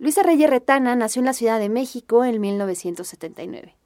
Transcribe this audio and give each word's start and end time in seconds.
Luisa 0.00 0.22
Reyes 0.22 0.48
Retana 0.48 0.96
nació 0.96 1.20
en 1.20 1.26
la 1.26 1.34
Ciudad 1.34 1.58
de 1.58 1.68
México 1.68 2.24
en 2.24 2.40
1979. 2.40 3.76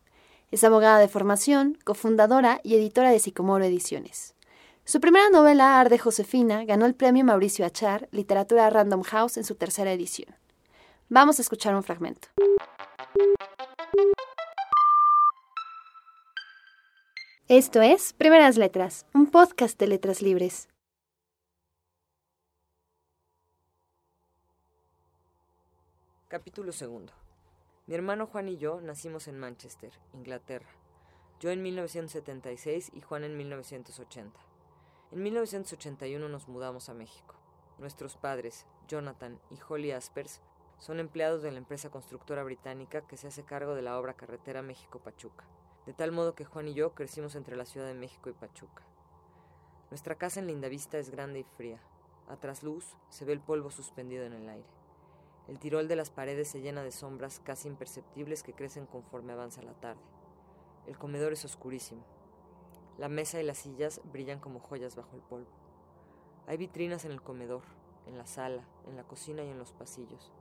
Es 0.53 0.63
abogada 0.63 1.01
de 1.01 1.09
formación, 1.09 1.77
cofundadora 1.83 2.61
y 2.63 2.77
editora 2.77 3.11
de 3.11 3.19
Sicomoro 3.19 3.65
Ediciones. 3.65 4.37
Su 4.85 5.01
primera 5.01 5.29
novela, 5.31 5.81
Arde 5.81 5.99
Josefina, 5.99 6.65
ganó 6.65 6.87
el 6.87 6.95
premio 6.95 7.25
Mauricio 7.25 7.67
Achar, 7.67 8.09
Literatura 8.13 8.71
Random 8.71 9.03
House, 9.03 9.39
en 9.39 9.43
su 9.43 9.57
tercera 9.57 9.93
edición. 9.93 10.37
Vamos 11.09 11.41
a 11.41 11.43
escuchar 11.43 11.75
un 11.75 11.83
fragmento. 11.83 12.29
Esto 17.49 17.83
es 17.83 18.13
Primeras 18.13 18.57
Letras, 18.57 19.05
un 19.15 19.27
podcast 19.27 19.81
de 19.81 19.89
letras 19.89 20.23
libres. 20.23 20.69
Capítulo 26.35 26.73
segundo. 26.73 27.13
Mi 27.87 27.95
hermano 27.95 28.27
Juan 28.27 28.49
y 28.49 28.57
yo 28.57 28.81
nacimos 28.81 29.29
en 29.29 29.39
Manchester, 29.39 29.93
Inglaterra. 30.15 30.67
Yo 31.39 31.53
en 31.53 31.63
1976 31.63 32.91
y 32.93 33.03
Juan 33.03 33.23
en 33.23 33.37
1980. 33.37 34.41
En 35.13 35.23
1981 35.23 36.29
nos 36.29 36.49
mudamos 36.49 36.89
a 36.89 36.95
México. 36.95 37.37
Nuestros 37.79 38.17
padres, 38.17 38.67
Jonathan 38.89 39.39
y 39.49 39.59
Holly 39.69 39.93
Aspers, 39.93 40.41
son 40.81 40.99
empleados 40.99 41.41
de 41.43 41.53
la 41.53 41.59
empresa 41.59 41.91
constructora 41.91 42.43
británica 42.43 43.07
que 43.07 43.17
se 43.17 43.29
hace 43.29 43.45
cargo 43.45 43.77
de 43.77 43.83
la 43.83 43.97
obra 43.97 44.15
carretera 44.15 44.61
México-Pachuca, 44.61 45.45
de 45.87 45.93
tal 45.93 46.11
modo 46.11 46.35
que 46.35 46.45
Juan 46.45 46.67
y 46.67 46.75
yo 46.75 46.97
crecimos 46.97 47.37
entre 47.37 47.55
la 47.55 47.65
Ciudad 47.65 47.87
de 47.87 47.95
México 47.95 48.29
y 48.29 48.33
Pachuca. 48.33 48.83
Nuestra 49.91 50.17
casa 50.17 50.41
en 50.41 50.49
Lindavista 50.49 50.99
es 50.99 51.11
grande 51.11 51.39
y 51.39 51.45
fría. 51.45 51.81
A 52.27 52.35
trasluz 52.35 52.97
se 53.09 53.25
ve 53.25 53.35
el 53.35 53.41
polvo 53.41 53.71
suspendido 53.71 54.25
en 54.25 54.33
el 54.33 54.49
aire. 54.49 54.84
El 55.47 55.59
tirol 55.59 55.89
de 55.89 55.97
las 55.97 56.09
paredes 56.09 56.49
se 56.49 56.63
llena 56.63 56.83
de 56.83 56.91
sombras 56.91 57.39
casi 57.39 57.69
imperceptibles 57.69 58.43
que 58.43 58.55
crecen 58.55 58.87
conforme 58.87 59.33
avanza 59.33 59.61
la 59.63 59.75
tarde. 59.75 60.01
El 60.87 60.97
comedor 60.97 61.33
es 61.35 61.45
oscurísimo. 61.45 62.03
La 62.97 63.09
mesa 63.09 63.41
y 63.41 63.45
las 63.45 63.59
sillas 63.59 64.01
brillan 64.05 64.41
como 64.41 64.61
joyas 64.61 64.97
bajo 64.97 65.15
el 65.17 65.23
polvo. 65.23 65.51
Hay 66.47 66.57
vitrinas 66.57 67.05
en 67.05 67.11
el 67.11 67.21
comedor, 67.21 67.63
en 68.07 68.17
la 68.17 68.27
sala, 68.27 68.65
en 68.87 68.97
la 68.97 69.05
cocina 69.05 69.43
y 69.43 69.51
en 69.51 69.59
los 69.59 69.73
pasillos. 69.73 70.33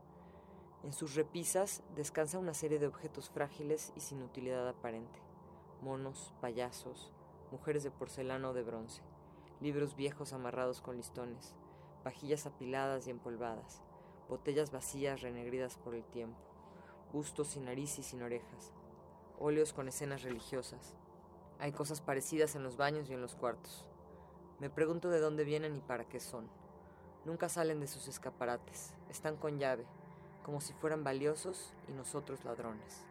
En 0.84 0.92
sus 0.92 1.14
repisas 1.14 1.82
descansa 1.96 2.38
una 2.38 2.54
serie 2.54 2.78
de 2.78 2.86
objetos 2.86 3.30
frágiles 3.30 3.92
y 3.96 4.00
sin 4.00 4.22
utilidad 4.22 4.68
aparente. 4.68 5.18
Monos, 5.82 6.32
payasos, 6.40 7.12
mujeres 7.50 7.82
de 7.84 7.90
porcelana 7.90 8.50
o 8.50 8.52
de 8.52 8.62
bronce, 8.62 9.02
libros 9.60 9.96
viejos 9.96 10.32
amarrados 10.32 10.80
con 10.80 10.96
listones, 10.96 11.54
vajillas 12.04 12.46
apiladas 12.46 13.06
y 13.06 13.10
empolvadas, 13.10 13.82
botellas 14.28 14.70
vacías 14.70 15.20
renegridas 15.22 15.76
por 15.76 15.94
el 15.94 16.04
tiempo, 16.04 16.38
bustos 17.12 17.48
sin 17.48 17.66
nariz 17.66 17.98
y 17.98 18.02
sin 18.02 18.22
orejas, 18.22 18.72
óleos 19.38 19.72
con 19.72 19.88
escenas 19.88 20.22
religiosas. 20.22 20.94
Hay 21.58 21.72
cosas 21.72 22.00
parecidas 22.00 22.56
en 22.56 22.62
los 22.62 22.76
baños 22.76 23.08
y 23.08 23.14
en 23.14 23.20
los 23.20 23.34
cuartos. 23.34 23.84
Me 24.60 24.70
pregunto 24.70 25.10
de 25.10 25.20
dónde 25.20 25.44
vienen 25.44 25.76
y 25.76 25.80
para 25.80 26.04
qué 26.04 26.20
son. 26.20 26.48
Nunca 27.24 27.48
salen 27.48 27.80
de 27.80 27.86
sus 27.86 28.08
escaparates, 28.08 28.94
están 29.08 29.36
con 29.36 29.58
llave, 29.58 29.84
como 30.44 30.60
si 30.60 30.72
fueran 30.74 31.04
valiosos 31.04 31.72
y 31.88 31.92
nosotros 31.92 32.44
ladrones. 32.44 33.04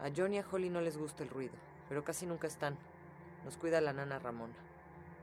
A 0.00 0.10
John 0.14 0.34
y 0.34 0.38
a 0.38 0.46
Holly 0.50 0.70
no 0.70 0.80
les 0.80 0.98
gusta 0.98 1.22
el 1.22 1.30
ruido, 1.30 1.54
pero 1.88 2.04
casi 2.04 2.26
nunca 2.26 2.48
están. 2.48 2.76
Nos 3.44 3.56
cuida 3.56 3.80
la 3.80 3.92
nana 3.92 4.18
Ramona. 4.18 4.56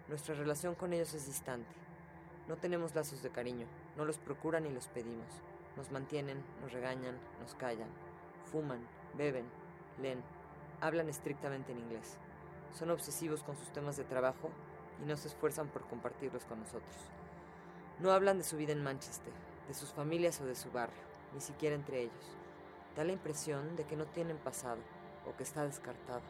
Nuestra 0.07 0.35
relación 0.35 0.75
con 0.75 0.93
ellos 0.93 1.13
es 1.13 1.25
distante. 1.25 1.69
No 2.49 2.57
tenemos 2.57 2.95
lazos 2.95 3.21
de 3.21 3.29
cariño, 3.29 3.67
no 3.95 4.05
los 4.05 4.17
procuran 4.17 4.63
ni 4.63 4.71
los 4.71 4.87
pedimos. 4.87 5.27
Nos 5.77 5.91
mantienen, 5.91 6.43
nos 6.63 6.73
regañan, 6.73 7.15
nos 7.39 7.53
callan, 7.53 7.87
fuman, 8.51 8.79
beben, 9.15 9.45
leen, 10.01 10.23
hablan 10.81 11.09
estrictamente 11.09 11.73
en 11.73 11.77
inglés. 11.77 12.17
Son 12.73 12.89
obsesivos 12.89 13.43
con 13.43 13.55
sus 13.55 13.71
temas 13.71 13.97
de 13.97 14.03
trabajo 14.03 14.49
y 14.99 15.05
no 15.05 15.15
se 15.15 15.27
esfuerzan 15.27 15.67
por 15.67 15.83
compartirlos 15.83 16.43
con 16.45 16.59
nosotros. 16.59 16.95
No 17.99 18.11
hablan 18.11 18.39
de 18.39 18.43
su 18.43 18.57
vida 18.57 18.71
en 18.71 18.83
Manchester, 18.83 19.31
de 19.67 19.75
sus 19.75 19.93
familias 19.93 20.41
o 20.41 20.45
de 20.45 20.55
su 20.55 20.71
barrio, 20.71 21.03
ni 21.35 21.41
siquiera 21.41 21.75
entre 21.75 22.01
ellos. 22.01 22.35
Da 22.95 23.03
la 23.03 23.11
impresión 23.11 23.75
de 23.75 23.83
que 23.83 23.95
no 23.95 24.07
tienen 24.07 24.37
pasado 24.37 24.81
o 25.27 25.37
que 25.37 25.43
está 25.43 25.65
descartado. 25.65 26.23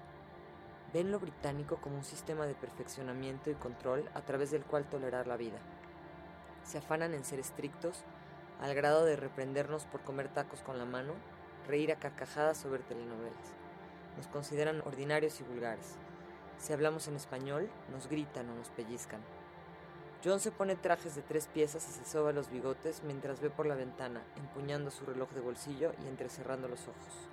Ven 0.91 1.13
lo 1.13 1.19
británico 1.21 1.77
como 1.77 1.95
un 1.95 2.03
sistema 2.03 2.45
de 2.45 2.55
perfeccionamiento 2.55 3.49
y 3.49 3.55
control 3.55 4.09
a 4.15 4.21
través 4.25 4.51
del 4.51 4.65
cual 4.65 4.89
tolerar 4.89 5.25
la 5.25 5.37
vida 5.37 5.59
se 6.69 6.77
afanan 6.77 7.15
en 7.15 7.25
ser 7.25 7.39
estrictos, 7.39 8.03
al 8.61 8.75
grado 8.75 9.03
de 9.03 9.15
reprendernos 9.15 9.85
por 9.85 10.01
comer 10.01 10.27
tacos 10.27 10.61
con 10.61 10.77
la 10.77 10.85
mano, 10.85 11.13
reír 11.67 11.91
a 11.91 11.95
carcajadas 11.95 12.63
o 12.63 12.69
ver 12.69 12.83
telenovelas. 12.83 13.55
Nos 14.17 14.27
consideran 14.27 14.81
ordinarios 14.85 15.39
y 15.39 15.43
vulgares. 15.43 15.95
Si 16.59 16.71
hablamos 16.71 17.07
en 17.07 17.15
español, 17.15 17.71
nos 17.91 18.07
gritan 18.07 18.49
o 18.49 18.55
nos 18.55 18.69
pellizcan. 18.69 19.21
John 20.23 20.39
se 20.39 20.51
pone 20.51 20.75
trajes 20.75 21.15
de 21.15 21.23
tres 21.23 21.47
piezas 21.47 21.87
y 21.89 21.91
se 21.91 22.05
soba 22.05 22.33
los 22.33 22.51
bigotes 22.51 23.01
mientras 23.03 23.39
ve 23.39 23.49
por 23.49 23.65
la 23.65 23.75
ventana, 23.75 24.21
empuñando 24.35 24.91
su 24.91 25.05
reloj 25.05 25.31
de 25.31 25.41
bolsillo 25.41 25.93
y 26.03 26.07
entrecerrando 26.07 26.67
los 26.67 26.81
ojos. 26.81 27.29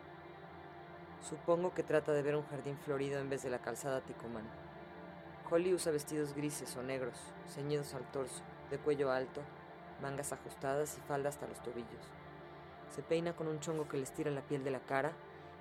Supongo 1.29 1.75
que 1.75 1.83
trata 1.83 2.13
de 2.13 2.23
ver 2.23 2.37
un 2.37 2.47
jardín 2.47 2.79
florido 2.79 3.19
en 3.19 3.29
vez 3.29 3.43
de 3.43 3.51
la 3.51 3.59
calzada 3.59 4.01
ticomán. 4.01 4.45
Holly 5.51 5.75
usa 5.75 5.93
vestidos 5.93 6.35
grises 6.35 6.75
o 6.77 6.83
negros, 6.83 7.19
ceñidos 7.53 7.93
al 7.95 8.11
torso, 8.13 8.43
de 8.71 8.79
cuello 8.79 9.11
alto, 9.11 9.41
mangas 10.03 10.33
ajustadas 10.33 10.97
y 10.99 11.01
falda 11.09 11.29
hasta 11.29 11.47
los 11.47 11.63
tobillos. 11.63 12.05
Se 12.95 13.03
peina 13.03 13.35
con 13.35 13.49
un 13.49 13.61
chongo 13.61 13.89
que 13.89 13.97
le 13.97 14.05
estira 14.05 14.31
la 14.31 14.43
piel 14.43 14.65
de 14.65 14.71
la 14.71 14.81
cara 14.81 15.13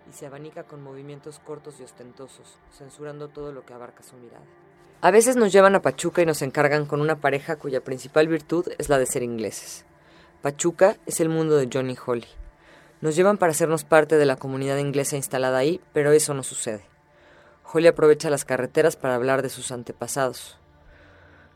y 0.09 0.13
se 0.13 0.25
abanica 0.25 0.63
con 0.63 0.83
movimientos 0.83 1.39
cortos 1.39 1.79
y 1.79 1.83
ostentosos, 1.83 2.57
censurando 2.71 3.29
todo 3.29 3.51
lo 3.51 3.65
que 3.65 3.73
abarca 3.73 4.03
su 4.03 4.15
mirada. 4.17 4.45
A 5.01 5.11
veces 5.11 5.35
nos 5.35 5.51
llevan 5.51 5.75
a 5.75 5.81
Pachuca 5.81 6.21
y 6.21 6.25
nos 6.25 6.41
encargan 6.41 6.85
con 6.85 7.01
una 7.01 7.19
pareja 7.19 7.57
cuya 7.57 7.81
principal 7.81 8.27
virtud 8.27 8.67
es 8.77 8.89
la 8.89 8.97
de 8.97 9.05
ser 9.05 9.23
ingleses. 9.23 9.85
Pachuca 10.41 10.97
es 11.05 11.19
el 11.19 11.29
mundo 11.29 11.57
de 11.57 11.69
Johnny 11.71 11.95
Holly. 12.03 12.27
Nos 13.01 13.15
llevan 13.15 13.37
para 13.37 13.51
hacernos 13.51 13.83
parte 13.83 14.17
de 14.17 14.25
la 14.25 14.37
comunidad 14.37 14.77
inglesa 14.77 15.15
instalada 15.15 15.57
ahí, 15.57 15.81
pero 15.93 16.11
eso 16.11 16.33
no 16.33 16.43
sucede. 16.43 16.85
Holly 17.71 17.87
aprovecha 17.87 18.29
las 18.29 18.45
carreteras 18.45 18.95
para 18.95 19.15
hablar 19.15 19.41
de 19.41 19.49
sus 19.49 19.71
antepasados. 19.71 20.57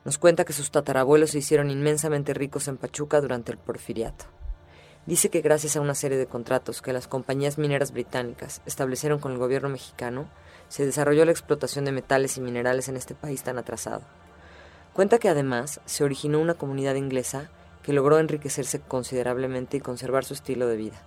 Nos 0.05 0.17
cuenta 0.17 0.45
que 0.45 0.53
sus 0.53 0.71
tatarabuelos 0.71 1.31
se 1.31 1.39
hicieron 1.39 1.69
inmensamente 1.69 2.33
ricos 2.33 2.69
en 2.69 2.77
Pachuca 2.77 3.19
durante 3.19 3.51
el 3.51 3.57
porfiriato. 3.57 4.25
Dice 5.05 5.29
que 5.29 5.41
gracias 5.41 5.75
a 5.75 5.81
una 5.81 5.93
serie 5.93 6.17
de 6.17 6.25
contratos 6.25 6.81
que 6.81 6.93
las 6.93 7.07
compañías 7.07 7.57
mineras 7.57 7.91
británicas 7.91 8.61
establecieron 8.65 9.19
con 9.19 9.33
el 9.33 9.37
gobierno 9.37 9.67
mexicano, 9.67 10.29
se 10.69 10.85
desarrolló 10.85 11.25
la 11.25 11.31
explotación 11.31 11.83
de 11.83 11.91
metales 11.91 12.37
y 12.37 12.41
minerales 12.41 12.87
en 12.87 12.95
este 12.95 13.13
país 13.13 13.43
tan 13.43 13.57
atrasado. 13.57 14.03
Cuenta 14.93 15.19
que 15.19 15.27
además 15.27 15.81
se 15.85 16.05
originó 16.05 16.39
una 16.39 16.53
comunidad 16.53 16.95
inglesa 16.95 17.49
que 17.83 17.91
logró 17.91 18.19
enriquecerse 18.19 18.79
considerablemente 18.79 19.77
y 19.77 19.81
conservar 19.81 20.23
su 20.23 20.33
estilo 20.33 20.67
de 20.67 20.77
vida, 20.77 21.01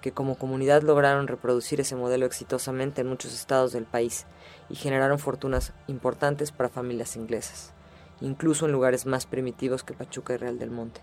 que 0.00 0.12
como 0.12 0.38
comunidad 0.38 0.82
lograron 0.82 1.28
reproducir 1.28 1.82
ese 1.82 1.96
modelo 1.96 2.24
exitosamente 2.24 3.02
en 3.02 3.08
muchos 3.08 3.34
estados 3.34 3.72
del 3.72 3.84
país 3.84 4.24
y 4.70 4.76
generaron 4.76 5.18
fortunas 5.18 5.74
importantes 5.86 6.50
para 6.50 6.70
familias 6.70 7.16
inglesas 7.16 7.74
incluso 8.22 8.66
en 8.66 8.72
lugares 8.72 9.04
más 9.04 9.26
primitivos 9.26 9.84
que 9.84 9.94
Pachuca 9.94 10.34
y 10.34 10.36
Real 10.38 10.58
del 10.58 10.70
Monte. 10.70 11.00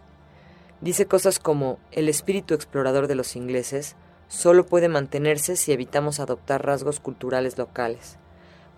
Dice 0.81 1.05
cosas 1.05 1.39
como 1.39 1.77
el 1.91 2.07
espíritu 2.07 2.53
explorador 2.53 3.07
de 3.07 3.15
los 3.15 3.35
ingleses 3.35 3.95
solo 4.29 4.65
puede 4.65 4.87
mantenerse 4.87 5.57
si 5.57 5.71
evitamos 5.73 6.19
adoptar 6.19 6.65
rasgos 6.65 6.99
culturales 6.99 7.57
locales. 7.57 8.17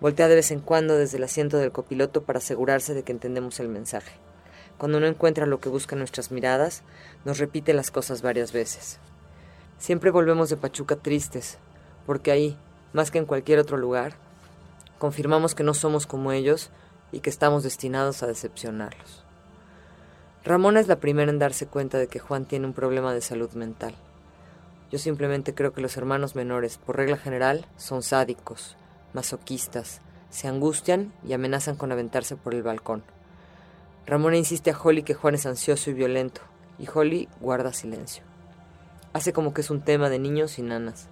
Voltea 0.00 0.26
de 0.26 0.34
vez 0.34 0.50
en 0.50 0.60
cuando 0.60 0.96
desde 0.96 1.18
el 1.18 1.24
asiento 1.24 1.58
del 1.58 1.70
copiloto 1.70 2.24
para 2.24 2.38
asegurarse 2.38 2.92
de 2.92 3.04
que 3.04 3.12
entendemos 3.12 3.60
el 3.60 3.68
mensaje. 3.68 4.12
Cuando 4.78 4.98
no 4.98 5.06
encuentra 5.06 5.46
lo 5.46 5.60
que 5.60 5.68
busca 5.68 5.94
en 5.94 6.00
nuestras 6.00 6.32
miradas, 6.32 6.82
nos 7.24 7.38
repite 7.38 7.72
las 7.72 7.92
cosas 7.92 8.20
varias 8.20 8.52
veces. 8.52 8.98
Siempre 9.78 10.10
volvemos 10.10 10.50
de 10.50 10.56
Pachuca 10.56 10.96
tristes, 10.96 11.58
porque 12.04 12.32
ahí, 12.32 12.58
más 12.92 13.12
que 13.12 13.18
en 13.18 13.26
cualquier 13.26 13.60
otro 13.60 13.76
lugar, 13.76 14.14
confirmamos 14.98 15.54
que 15.54 15.62
no 15.62 15.74
somos 15.74 16.06
como 16.08 16.32
ellos 16.32 16.70
y 17.12 17.20
que 17.20 17.30
estamos 17.30 17.62
destinados 17.62 18.22
a 18.22 18.26
decepcionarlos. 18.26 19.24
Ramona 20.44 20.80
es 20.80 20.88
la 20.88 20.98
primera 20.98 21.30
en 21.30 21.38
darse 21.38 21.66
cuenta 21.66 21.98
de 21.98 22.08
que 22.08 22.18
Juan 22.18 22.46
tiene 22.46 22.66
un 22.66 22.72
problema 22.72 23.14
de 23.14 23.20
salud 23.20 23.52
mental. 23.52 23.94
Yo 24.90 24.98
simplemente 24.98 25.54
creo 25.54 25.72
que 25.72 25.80
los 25.80 25.96
hermanos 25.96 26.34
menores, 26.34 26.78
por 26.78 26.96
regla 26.96 27.16
general, 27.16 27.64
son 27.76 28.02
sádicos, 28.02 28.76
masoquistas, 29.12 30.00
se 30.30 30.48
angustian 30.48 31.12
y 31.24 31.34
amenazan 31.34 31.76
con 31.76 31.92
aventarse 31.92 32.36
por 32.36 32.54
el 32.54 32.62
balcón. 32.62 33.04
Ramona 34.04 34.36
insiste 34.36 34.70
a 34.70 34.78
Holly 34.78 35.04
que 35.04 35.14
Juan 35.14 35.36
es 35.36 35.46
ansioso 35.46 35.90
y 35.90 35.94
violento, 35.94 36.40
y 36.78 36.88
Holly 36.92 37.28
guarda 37.40 37.72
silencio. 37.72 38.24
Hace 39.12 39.32
como 39.32 39.54
que 39.54 39.60
es 39.60 39.70
un 39.70 39.82
tema 39.82 40.08
de 40.08 40.18
niños 40.18 40.58
y 40.58 40.62
nanas. 40.62 41.08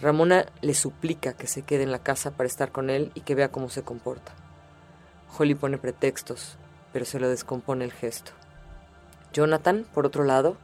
Ramona 0.00 0.46
le 0.60 0.74
suplica 0.74 1.32
que 1.32 1.46
se 1.46 1.62
quede 1.62 1.82
en 1.82 1.90
la 1.90 2.02
casa 2.02 2.30
para 2.30 2.46
estar 2.46 2.70
con 2.70 2.90
él 2.90 3.10
y 3.14 3.22
que 3.22 3.34
vea 3.34 3.50
cómo 3.50 3.68
se 3.68 3.82
comporta. 3.82 4.32
Holly 5.36 5.54
pone 5.54 5.78
pretextos, 5.78 6.56
pero 6.92 7.04
se 7.04 7.18
lo 7.18 7.28
descompone 7.28 7.84
el 7.84 7.92
gesto. 7.92 8.32
Jonathan, 9.32 9.86
por 9.92 10.06
otro 10.06 10.24
lado, 10.24 10.56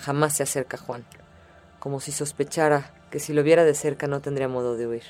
Jamás 0.00 0.34
se 0.34 0.42
acerca 0.42 0.78
Juan, 0.78 1.04
como 1.78 2.00
si 2.00 2.10
sospechara 2.10 2.94
que 3.10 3.20
si 3.20 3.34
lo 3.34 3.42
viera 3.42 3.64
de 3.64 3.74
cerca 3.74 4.06
no 4.06 4.22
tendría 4.22 4.48
modo 4.48 4.74
de 4.74 4.86
huir. 4.86 5.02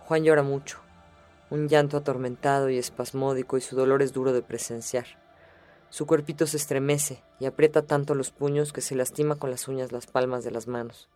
Juan 0.00 0.24
llora 0.24 0.42
mucho, 0.42 0.80
un 1.50 1.68
llanto 1.68 1.96
atormentado 1.96 2.68
y 2.68 2.78
espasmódico 2.78 3.56
y 3.56 3.60
su 3.60 3.76
dolor 3.76 4.02
es 4.02 4.12
duro 4.12 4.32
de 4.32 4.42
presenciar. 4.42 5.06
Su 5.88 6.06
cuerpito 6.06 6.48
se 6.48 6.56
estremece 6.56 7.22
y 7.38 7.46
aprieta 7.46 7.82
tanto 7.82 8.16
los 8.16 8.32
puños 8.32 8.72
que 8.72 8.80
se 8.80 8.96
lastima 8.96 9.36
con 9.36 9.52
las 9.52 9.68
uñas 9.68 9.92
las 9.92 10.06
palmas 10.06 10.42
de 10.42 10.50
las 10.50 10.66
manos. 10.66 11.08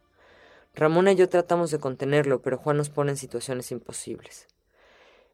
Ramona 0.76 1.10
y 1.10 1.16
yo 1.16 1.28
tratamos 1.28 1.72
de 1.72 1.80
contenerlo, 1.80 2.40
pero 2.40 2.56
Juan 2.56 2.76
nos 2.76 2.88
pone 2.88 3.10
en 3.10 3.16
situaciones 3.16 3.72
imposibles. 3.72 4.46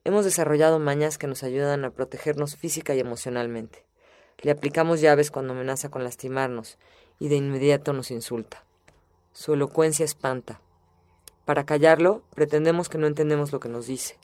Hemos 0.04 0.24
desarrollado 0.24 0.78
mañas 0.78 1.18
que 1.18 1.26
nos 1.26 1.42
ayudan 1.42 1.84
a 1.84 1.90
protegernos 1.90 2.56
física 2.56 2.94
y 2.94 3.00
emocionalmente. 3.00 3.84
Le 4.40 4.52
aplicamos 4.52 5.00
llaves 5.00 5.30
cuando 5.30 5.52
amenaza 5.52 5.90
con 5.90 6.04
lastimarnos 6.04 6.78
y 7.18 7.28
de 7.28 7.36
inmediato 7.36 7.92
nos 7.92 8.10
insulta. 8.10 8.64
Su 9.32 9.54
elocuencia 9.54 10.04
espanta. 10.04 10.60
Para 11.44 11.64
callarlo, 11.64 12.22
pretendemos 12.34 12.88
que 12.88 12.98
no 12.98 13.06
entendemos 13.06 13.52
lo 13.52 13.60
que 13.60 13.68
nos 13.68 13.86
dice, 13.86 14.18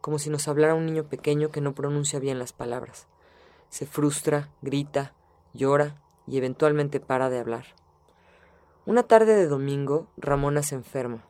como 0.00 0.18
si 0.18 0.30
nos 0.30 0.46
hablara 0.46 0.74
un 0.74 0.86
niño 0.86 1.04
pequeño 1.04 1.50
que 1.50 1.60
no 1.60 1.74
pronuncia 1.74 2.20
bien 2.20 2.38
las 2.38 2.52
palabras. 2.52 3.08
Se 3.68 3.86
frustra, 3.86 4.50
grita, 4.62 5.14
llora 5.52 6.00
y 6.26 6.38
eventualmente 6.38 7.00
para 7.00 7.28
de 7.30 7.38
hablar. 7.38 7.66
Una 8.84 9.02
tarde 9.02 9.34
de 9.34 9.48
domingo, 9.48 10.06
Ramona 10.16 10.62
se 10.62 10.76
enferma. 10.76 11.24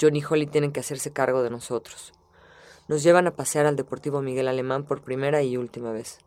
John 0.00 0.16
y 0.16 0.24
Holly 0.24 0.46
tienen 0.46 0.72
que 0.72 0.80
hacerse 0.80 1.12
cargo 1.12 1.42
de 1.44 1.50
nosotros. 1.50 2.12
Nos 2.86 3.02
llevan 3.02 3.26
a 3.26 3.34
pasear 3.34 3.64
al 3.64 3.76
Deportivo 3.76 4.20
Miguel 4.20 4.46
Alemán 4.46 4.84
por 4.84 5.00
primera 5.00 5.42
y 5.42 5.56
última 5.56 5.90
vez. 5.90 6.18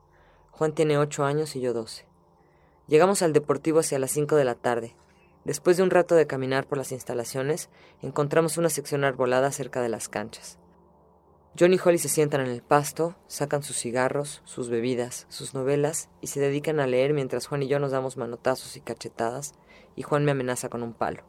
Juan 0.49 0.73
tiene 0.73 0.97
ocho 0.97 1.23
años 1.23 1.55
y 1.55 1.61
yo 1.61 1.71
doce. 1.71 2.05
Llegamos 2.87 3.21
al 3.21 3.31
Deportivo 3.31 3.79
hacia 3.79 3.99
las 3.99 4.09
cinco 4.09 4.35
de 4.35 4.43
la 4.43 4.55
tarde. 4.55 4.95
Después 5.45 5.77
de 5.77 5.83
un 5.83 5.91
rato 5.91 6.15
de 6.15 6.25
caminar 6.25 6.65
por 6.65 6.79
las 6.79 6.91
instalaciones, 6.91 7.69
encontramos 8.01 8.57
una 8.57 8.69
sección 8.69 9.03
arbolada 9.03 9.51
cerca 9.51 9.83
de 9.83 9.89
las 9.89 10.09
canchas. 10.09 10.57
John 11.59 11.73
y 11.73 11.79
Holly 11.83 11.99
se 11.99 12.09
sientan 12.09 12.41
en 12.41 12.47
el 12.47 12.63
pasto, 12.63 13.15
sacan 13.27 13.61
sus 13.61 13.77
cigarros, 13.77 14.41
sus 14.45 14.69
bebidas, 14.69 15.27
sus 15.29 15.53
novelas 15.53 16.09
y 16.21 16.27
se 16.27 16.39
dedican 16.39 16.79
a 16.79 16.87
leer 16.87 17.13
mientras 17.13 17.45
Juan 17.45 17.61
y 17.61 17.67
yo 17.67 17.77
nos 17.77 17.91
damos 17.91 18.17
manotazos 18.17 18.77
y 18.77 18.81
cachetadas 18.81 19.53
y 19.95 20.01
Juan 20.01 20.25
me 20.25 20.31
amenaza 20.31 20.69
con 20.69 20.81
un 20.81 20.93
palo. 20.93 21.23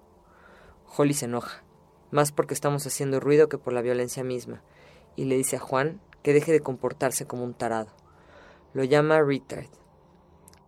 Holly 0.96 1.12
se 1.12 1.26
enoja, 1.26 1.64
más 2.10 2.32
porque 2.32 2.54
estamos 2.54 2.86
haciendo 2.86 3.20
ruido 3.20 3.50
que 3.50 3.58
por 3.58 3.74
la 3.74 3.82
violencia 3.82 4.24
misma, 4.24 4.62
y 5.18 5.24
le 5.24 5.36
dice 5.36 5.56
a 5.56 5.58
Juan 5.58 6.00
que 6.22 6.32
deje 6.32 6.52
de 6.52 6.60
comportarse 6.60 7.26
como 7.26 7.42
un 7.42 7.52
tarado. 7.52 7.88
Lo 8.72 8.84
llama 8.84 9.20
retard. 9.20 9.66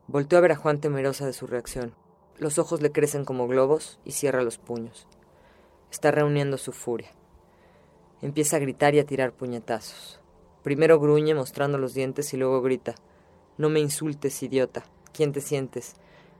Volteó 0.08 0.38
a 0.38 0.40
ver 0.40 0.50
a 0.50 0.56
Juan 0.56 0.80
temerosa 0.80 1.24
de 1.24 1.32
su 1.32 1.46
reacción. 1.46 1.94
Los 2.36 2.58
ojos 2.58 2.82
le 2.82 2.90
crecen 2.90 3.24
como 3.24 3.46
globos 3.46 4.00
y 4.04 4.10
cierra 4.10 4.42
los 4.42 4.58
puños. 4.58 5.06
Está 5.92 6.10
reuniendo 6.10 6.58
su 6.58 6.72
furia. 6.72 7.12
Empieza 8.22 8.56
a 8.56 8.58
gritar 8.58 8.92
y 8.96 8.98
a 8.98 9.06
tirar 9.06 9.32
puñetazos. 9.32 10.18
Primero 10.64 10.98
gruñe 10.98 11.32
mostrando 11.32 11.78
los 11.78 11.94
dientes 11.94 12.34
y 12.34 12.36
luego 12.36 12.60
grita. 12.60 12.96
No 13.56 13.68
me 13.68 13.78
insultes, 13.78 14.42
idiota. 14.42 14.82
¿Quién 15.12 15.30
te 15.32 15.40
sientes? 15.40 15.94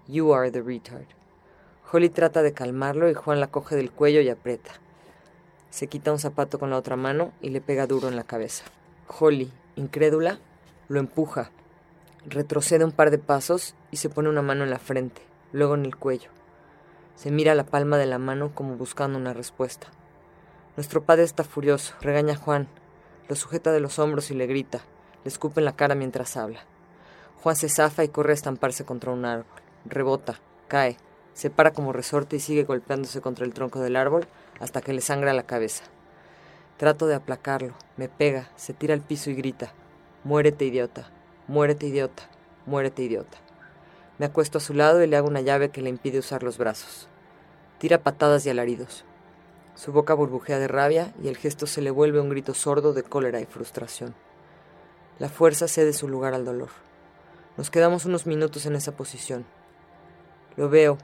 You 0.09 0.35
are 0.35 0.51
the 0.51 0.63
retard. 0.63 1.06
Holly 1.93 2.09
trata 2.09 2.43
de 2.43 2.55
calmarlo 2.55 3.09
y 3.09 3.15
Juan 3.15 3.39
la 3.39 3.53
coge 3.53 3.77
del 3.77 3.93
cuello 3.93 4.21
y 4.21 4.31
aprieta. 4.31 4.73
Se 5.70 5.87
quita 5.87 6.12
un 6.12 6.19
zapato 6.19 6.58
con 6.58 6.70
la 6.70 6.76
otra 6.76 6.96
mano 6.96 7.32
y 7.40 7.50
le 7.50 7.61
pega 7.61 7.87
duro 7.87 8.08
en 8.08 8.17
la 8.17 8.25
cabeza. 8.25 8.64
Holly, 9.06 9.52
incrédula, 9.76 10.38
lo 10.88 10.99
empuja. 10.99 11.50
Retrocede 12.26 12.84
un 12.84 12.93
par 12.93 13.11
de 13.11 13.19
pasos 13.19 13.75
y 13.90 13.96
se 13.96 14.08
pone 14.08 14.28
una 14.28 14.43
mano 14.43 14.64
en 14.64 14.70
la 14.70 14.81
frente, 14.81 15.22
luego 15.52 15.75
en 15.75 15.84
el 15.84 15.96
cuello. 15.96 16.31
Se 17.14 17.31
mira 17.31 17.55
la 17.55 17.64
palma 17.64 17.99
de 17.99 18.06
la 18.06 18.19
mano 18.19 18.52
como 18.55 18.76
buscando 18.76 19.17
una 19.17 19.32
respuesta. 19.32 19.87
Nuestro 20.76 21.05
padre 21.05 21.22
está 21.22 21.44
furioso, 21.44 21.94
regaña 22.00 22.34
a 22.34 22.38
Juan, 22.38 22.69
lo 23.28 23.37
sujeta 23.37 23.70
de 23.70 23.81
los 23.81 23.99
hombros 23.99 24.31
y 24.31 24.34
le 24.34 24.46
grita, 24.46 24.81
le 25.25 25.28
escupe 25.28 25.61
en 25.61 25.67
la 25.67 25.76
cara 25.76 25.94
mientras 25.94 26.37
habla. 26.37 26.61
Juan 27.43 27.56
se 27.56 27.69
zafa 27.69 28.02
y 28.02 28.08
corre 28.08 28.32
a 28.32 28.34
estamparse 28.34 28.84
contra 28.84 29.12
un 29.12 29.25
árbol. 29.25 29.46
Rebota, 29.84 30.40
cae, 30.69 30.96
se 31.32 31.49
para 31.49 31.72
como 31.72 31.93
resorte 31.93 32.37
y 32.37 32.40
sigue 32.40 32.64
golpeándose 32.64 33.20
contra 33.20 33.44
el 33.44 33.55
tronco 33.55 33.81
del 33.81 33.96
árbol 33.96 34.26
hasta 34.61 34.81
que 34.83 34.93
le 34.93 35.01
sangra 35.01 35.33
la 35.33 35.43
cabeza. 35.43 35.85
Trato 36.77 37.07
de 37.07 37.17
aplacarlo, 37.17 37.75
me 37.97 38.09
pega, 38.09 38.51
se 38.57 38.73
tira 38.73 38.95
al 38.95 39.01
piso 39.01 39.31
y 39.31 39.35
grita, 39.35 39.73
Muérete 40.23 40.67
idiota, 40.67 41.11
muérete 41.49 41.87
idiota, 41.87 42.25
muérete 42.67 43.03
idiota. 43.03 43.39
Me 44.19 44.27
acuesto 44.27 44.59
a 44.59 44.61
su 44.61 44.75
lado 44.75 45.03
y 45.03 45.07
le 45.07 45.17
hago 45.17 45.29
una 45.29 45.41
llave 45.41 45.71
que 45.71 45.81
le 45.81 45.89
impide 45.89 46.19
usar 46.19 46.43
los 46.43 46.59
brazos. 46.59 47.09
Tira 47.79 48.03
patadas 48.03 48.45
y 48.45 48.51
alaridos. 48.51 49.07
Su 49.77 49.93
boca 49.93 50.12
burbujea 50.12 50.59
de 50.59 50.69
rabia 50.69 51.15
y 51.23 51.29
el 51.29 51.39
gesto 51.39 51.67
se 51.67 51.81
le 51.81 51.91
vuelve 51.91 52.21
un 52.21 52.29
grito 52.29 52.53
sordo 52.53 52.93
de 52.93 53.03
cólera 53.03 53.41
y 53.41 53.47
frustración. 53.47 54.15
La 55.19 55.31
fuerza 55.31 55.69
cede 55.69 55.95
su 55.95 56.06
lugar 56.06 56.35
al 56.35 56.45
dolor. 56.45 56.69
Nos 57.56 57.71
quedamos 57.71 58.05
unos 58.05 58.27
minutos 58.27 58.67
en 58.67 58.77
esa 58.77 58.93
posición. 58.93 59.47
Lo 60.56 60.69
veo. 60.69 60.99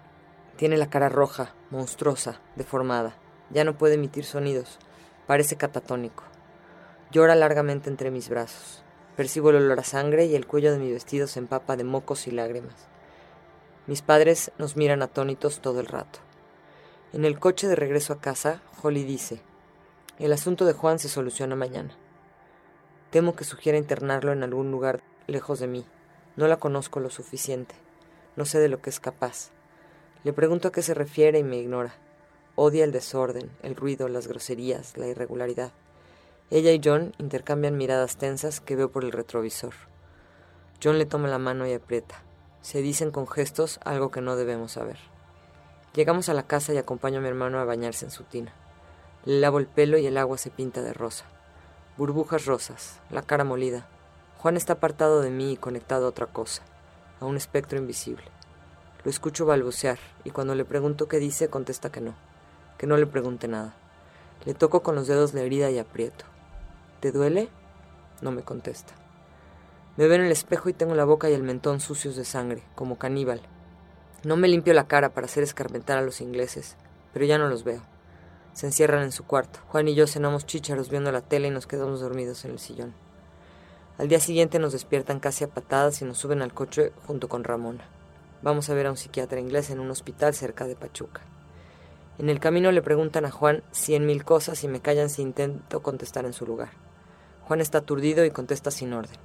Tiene 0.57 0.77
la 0.77 0.91
cara 0.91 1.09
roja, 1.09 1.55
monstruosa, 1.71 2.39
deformada. 2.55 3.17
Ya 3.51 3.65
no 3.65 3.77
puede 3.79 3.95
emitir 3.95 4.25
sonidos. 4.25 4.79
Parece 5.27 5.57
catatónico. 5.57 6.25
Llora 7.13 7.35
largamente 7.35 7.89
entre 7.89 8.11
mis 8.11 8.29
brazos. 8.29 8.83
Percibo 9.17 9.51
el 9.51 9.57
olor 9.57 9.81
a 9.81 9.85
sangre 9.85 10.27
y 10.27 10.35
el 10.35 10.47
cuello 10.47 10.73
de 10.73 10.79
mi 10.79 10.93
vestido 10.93 11.27
se 11.27 11.39
empapa 11.39 11.77
de 11.77 11.85
mocos 11.85 12.27
y 12.27 12.31
lágrimas. 12.31 12.75
Mis 13.87 14.03
padres 14.03 14.51
nos 14.59 14.77
miran 14.77 15.03
atónitos 15.03 15.61
todo 15.61 15.81
el 15.81 15.87
rato. 15.87 16.19
En 17.13 17.25
el 17.25 17.39
coche 17.39 17.69
de 17.69 17.77
regreso 17.77 18.13
a 18.13 18.21
casa, 18.21 18.61
Holly 18.83 19.05
dice, 19.05 19.41
el 20.19 20.33
asunto 20.33 20.65
de 20.65 20.73
Juan 20.73 20.99
se 20.99 21.09
soluciona 21.09 21.57
mañana. 21.57 21.97
Temo 23.11 23.37
que 23.37 23.45
sugiera 23.45 23.79
internarlo 23.79 24.33
en 24.33 24.43
algún 24.43 24.71
lugar 24.71 25.03
lejos 25.27 25.61
de 25.61 25.67
mí. 25.67 25.87
No 26.37 26.49
la 26.49 26.59
conozco 26.59 27.01
lo 27.01 27.11
suficiente. 27.11 27.75
No 28.35 28.45
sé 28.45 28.59
de 28.59 28.69
lo 28.69 28.83
que 28.83 28.91
es 28.91 29.01
capaz. 29.01 29.51
Le 30.25 30.33
pregunto 30.33 30.69
a 30.69 30.73
qué 30.73 30.83
se 30.83 30.93
refiere 30.93 31.39
y 31.39 31.45
me 31.45 31.57
ignora. 31.57 31.95
Odia 32.59 32.85
el 32.85 32.91
desorden, 32.91 33.51
el 33.63 33.77
ruido, 33.77 34.09
las 34.09 34.29
groserías, 34.29 34.97
la 34.97 35.07
irregularidad. 35.07 35.73
Ella 36.51 36.73
y 36.73 36.81
John 36.83 37.13
intercambian 37.19 37.77
miradas 37.77 38.17
tensas 38.17 38.63
que 38.63 38.77
veo 38.77 38.91
por 38.91 39.05
el 39.05 39.13
retrovisor. 39.13 39.75
John 40.83 40.97
le 40.97 41.05
toma 41.05 41.29
la 41.29 41.39
mano 41.39 41.67
y 41.67 41.75
aprieta. 41.75 42.23
Se 42.63 42.81
dicen 42.81 43.11
con 43.11 43.29
gestos 43.29 43.79
algo 43.85 44.11
que 44.11 44.23
no 44.23 44.37
debemos 44.37 44.73
saber. 44.73 44.97
Llegamos 45.95 46.31
a 46.31 46.35
la 46.35 46.47
casa 46.47 46.73
y 46.73 46.79
acompaño 46.79 47.19
a 47.19 47.21
mi 47.21 47.29
hermano 47.29 47.59
a 47.59 47.67
bañarse 47.67 48.07
en 48.07 48.11
su 48.11 48.25
tina. 48.25 48.55
Le 49.27 49.39
lavo 49.39 49.59
el 49.59 49.67
pelo 49.67 49.99
y 49.99 50.07
el 50.07 50.17
agua 50.17 50.39
se 50.39 50.51
pinta 50.51 50.81
de 50.81 50.95
rosa. 50.95 51.27
Burbujas 51.99 52.47
rosas, 52.47 53.01
la 53.11 53.21
cara 53.21 53.45
molida. 53.45 53.87
Juan 54.39 54.57
está 54.57 54.75
apartado 54.75 55.21
de 55.21 55.29
mí 55.31 55.53
y 55.53 55.57
conectado 55.59 56.07
a 56.07 56.09
otra 56.09 56.27
cosa, 56.27 56.63
a 57.21 57.27
un 57.27 57.37
espectro 57.37 57.79
invisible. 57.79 58.25
Lo 59.05 59.11
escucho 59.11 59.45
balbucear 59.45 59.99
y 60.25 60.31
cuando 60.31 60.55
le 60.55 60.65
pregunto 60.65 61.07
qué 61.07 61.19
dice 61.19 61.51
contesta 61.51 61.93
que 61.93 62.01
no, 62.01 62.15
que 62.79 62.87
no 62.87 62.97
le 62.97 63.07
pregunte 63.07 63.49
nada. 63.49 63.75
Le 64.45 64.55
toco 64.55 64.83
con 64.83 64.95
los 64.95 65.07
dedos 65.07 65.35
la 65.35 65.43
herida 65.43 65.71
y 65.71 65.79
aprieto. 65.79 66.25
¿Te 67.01 67.13
duele? 67.13 67.49
No 68.23 68.33
me 68.33 68.43
contesta. 68.43 68.93
Me 69.97 70.07
veo 70.07 70.17
en 70.17 70.25
el 70.25 70.33
espejo 70.33 70.69
y 70.69 70.73
tengo 70.73 70.95
la 70.95 71.05
boca 71.05 71.31
y 71.31 71.35
el 71.35 71.43
mentón 71.43 71.81
sucios 71.81 72.17
de 72.17 72.25
sangre, 72.25 72.63
como 72.75 72.99
caníbal, 72.99 73.41
no 74.27 74.37
me 74.37 74.49
limpio 74.49 74.75
la 74.75 74.89
cara 74.89 75.11
para 75.11 75.27
hacer 75.27 75.45
escarmentar 75.45 75.99
a 75.99 76.03
los 76.03 76.21
ingleses, 76.21 76.75
pero 77.13 77.25
ya 77.25 77.39
no 77.39 77.49
los 77.49 77.63
veo. 77.63 77.83
Se 78.55 78.67
encierran 78.67 79.05
en 79.05 79.13
su 79.13 79.25
cuarto. 79.25 79.61
Juan 79.69 79.87
y 79.87 79.95
yo 79.95 80.09
cenamos 80.09 80.47
chícharos 80.47 80.91
viendo 80.91 81.13
la 81.13 81.21
tele 81.21 81.47
y 81.47 81.53
nos 81.53 81.69
quedamos 81.69 82.01
dormidos 82.01 82.45
en 82.45 82.51
el 82.51 82.59
sillón. 82.59 82.93
Al 83.99 84.09
día 84.09 84.19
siguiente 84.19 84.59
nos 84.59 84.73
despiertan 84.73 85.21
casi 85.21 85.45
a 85.45 85.49
patadas 85.49 86.03
y 86.03 86.07
nos 86.07 86.19
suben 86.19 86.43
al 86.43 86.53
coche 86.53 86.93
junto 87.07 87.29
con 87.29 87.45
Ramona. 87.45 87.85
Vamos 88.43 88.69
a 88.69 88.75
ver 88.75 88.87
a 88.87 88.91
un 88.91 88.97
psiquiatra 88.97 89.39
inglés 89.39 89.71
en 89.71 89.79
un 89.79 89.93
hospital 89.93 90.35
cerca 90.35 90.67
de 90.67 90.75
Pachuca. 90.75 91.21
En 92.19 92.31
el 92.31 92.41
camino 92.41 92.73
le 92.73 92.81
preguntan 92.81 93.27
a 93.27 93.31
Juan 93.31 93.63
cien 93.73 94.07
mil 94.07 94.25
cosas 94.25 94.65
y 94.65 94.69
me 94.69 94.81
callan 94.81 95.11
si 95.11 95.21
intento 95.21 95.83
contestar 95.83 96.25
en 96.25 96.33
su 96.33 96.47
lugar. 96.47 96.71
Juan 97.43 97.61
está 97.61 97.79
aturdido 97.79 98.25
y 98.25 98.31
contesta 98.31 98.71
sin 98.71 98.95
orden. 98.95 99.17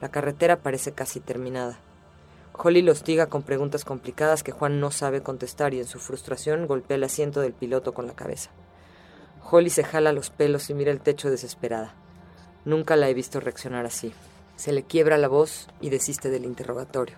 La 0.00 0.10
carretera 0.10 0.56
parece 0.56 0.92
casi 0.92 1.20
terminada. 1.20 1.78
Holly 2.54 2.80
lo 2.80 2.92
hostiga 2.92 3.26
con 3.26 3.42
preguntas 3.42 3.84
complicadas 3.84 4.42
que 4.42 4.52
Juan 4.52 4.80
no 4.80 4.90
sabe 4.90 5.22
contestar 5.22 5.74
y 5.74 5.80
en 5.80 5.86
su 5.86 5.98
frustración 5.98 6.66
golpea 6.66 6.96
el 6.96 7.04
asiento 7.04 7.40
del 7.40 7.52
piloto 7.52 7.92
con 7.92 8.06
la 8.06 8.14
cabeza. 8.14 8.50
Holly 9.50 9.68
se 9.68 9.84
jala 9.84 10.12
los 10.12 10.30
pelos 10.30 10.70
y 10.70 10.74
mira 10.74 10.90
el 10.90 11.00
techo 11.00 11.30
desesperada. 11.30 11.94
Nunca 12.64 12.96
la 12.96 13.08
he 13.08 13.14
visto 13.14 13.40
reaccionar 13.40 13.84
así. 13.84 14.14
Se 14.56 14.72
le 14.72 14.82
quiebra 14.82 15.18
la 15.18 15.28
voz 15.28 15.68
y 15.80 15.90
desiste 15.90 16.30
del 16.30 16.44
interrogatorio. 16.44 17.16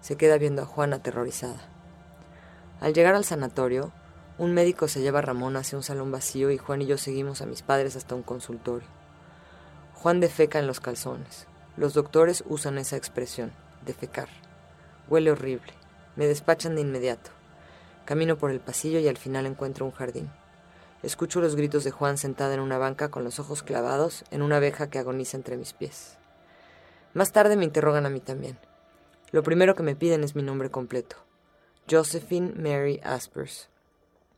Se 0.00 0.16
queda 0.16 0.38
viendo 0.38 0.62
a 0.62 0.66
Juan 0.66 0.92
aterrorizada. 0.92 1.68
Al 2.80 2.94
llegar 2.94 3.14
al 3.14 3.24
sanatorio, 3.24 3.92
un 4.42 4.54
médico 4.54 4.88
se 4.88 5.00
lleva 5.00 5.20
a 5.20 5.22
Ramón 5.22 5.56
hacia 5.56 5.78
un 5.78 5.84
salón 5.84 6.10
vacío 6.10 6.50
y 6.50 6.58
Juan 6.58 6.82
y 6.82 6.86
yo 6.86 6.98
seguimos 6.98 7.40
a 7.40 7.46
mis 7.46 7.62
padres 7.62 7.94
hasta 7.94 8.16
un 8.16 8.24
consultorio. 8.24 8.88
Juan 9.94 10.18
defeca 10.18 10.58
en 10.58 10.66
los 10.66 10.80
calzones. 10.80 11.46
Los 11.76 11.94
doctores 11.94 12.42
usan 12.48 12.76
esa 12.76 12.96
expresión, 12.96 13.52
defecar. 13.86 14.26
Huele 15.08 15.30
horrible. 15.30 15.72
Me 16.16 16.26
despachan 16.26 16.74
de 16.74 16.80
inmediato. 16.80 17.30
Camino 18.04 18.36
por 18.36 18.50
el 18.50 18.58
pasillo 18.58 18.98
y 18.98 19.06
al 19.06 19.16
final 19.16 19.46
encuentro 19.46 19.86
un 19.86 19.92
jardín. 19.92 20.28
Escucho 21.04 21.40
los 21.40 21.54
gritos 21.54 21.84
de 21.84 21.92
Juan 21.92 22.18
sentada 22.18 22.54
en 22.54 22.60
una 22.60 22.78
banca 22.78 23.12
con 23.12 23.22
los 23.22 23.38
ojos 23.38 23.62
clavados 23.62 24.24
en 24.32 24.42
una 24.42 24.56
abeja 24.56 24.90
que 24.90 24.98
agoniza 24.98 25.36
entre 25.36 25.56
mis 25.56 25.72
pies. 25.72 26.18
Más 27.14 27.30
tarde 27.30 27.54
me 27.54 27.64
interrogan 27.64 28.06
a 28.06 28.10
mí 28.10 28.18
también. 28.18 28.58
Lo 29.30 29.44
primero 29.44 29.76
que 29.76 29.84
me 29.84 29.94
piden 29.94 30.24
es 30.24 30.34
mi 30.34 30.42
nombre 30.42 30.68
completo. 30.68 31.14
Josephine 31.88 32.54
Mary 32.56 33.00
Aspers. 33.04 33.68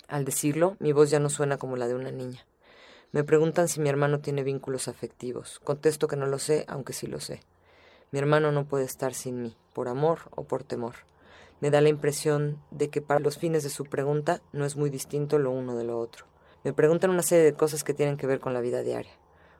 Al 0.08 0.24
decirlo, 0.24 0.76
mi 0.80 0.92
voz 0.92 1.10
ya 1.10 1.18
no 1.18 1.30
suena 1.30 1.56
como 1.56 1.76
la 1.76 1.88
de 1.88 1.94
una 1.94 2.10
niña. 2.10 2.46
Me 3.12 3.24
preguntan 3.24 3.68
si 3.68 3.80
mi 3.80 3.88
hermano 3.88 4.20
tiene 4.20 4.42
vínculos 4.42 4.88
afectivos. 4.88 5.60
Contesto 5.64 6.08
que 6.08 6.16
no 6.16 6.26
lo 6.26 6.38
sé, 6.38 6.64
aunque 6.68 6.92
sí 6.92 7.06
lo 7.06 7.20
sé. 7.20 7.42
Mi 8.10 8.18
hermano 8.18 8.52
no 8.52 8.66
puede 8.66 8.84
estar 8.84 9.14
sin 9.14 9.40
mí, 9.40 9.56
por 9.72 9.88
amor 9.88 10.20
o 10.30 10.44
por 10.44 10.64
temor. 10.64 10.94
Me 11.60 11.70
da 11.70 11.80
la 11.80 11.88
impresión 11.88 12.60
de 12.70 12.90
que 12.90 13.00
para 13.00 13.20
los 13.20 13.38
fines 13.38 13.62
de 13.62 13.70
su 13.70 13.84
pregunta 13.84 14.42
no 14.52 14.64
es 14.64 14.76
muy 14.76 14.90
distinto 14.90 15.38
lo 15.38 15.50
uno 15.50 15.76
de 15.76 15.84
lo 15.84 15.98
otro. 15.98 16.26
Me 16.64 16.72
preguntan 16.72 17.10
una 17.10 17.22
serie 17.22 17.44
de 17.44 17.54
cosas 17.54 17.84
que 17.84 17.94
tienen 17.94 18.16
que 18.16 18.26
ver 18.26 18.40
con 18.40 18.52
la 18.52 18.60
vida 18.60 18.82
diaria. 18.82 19.12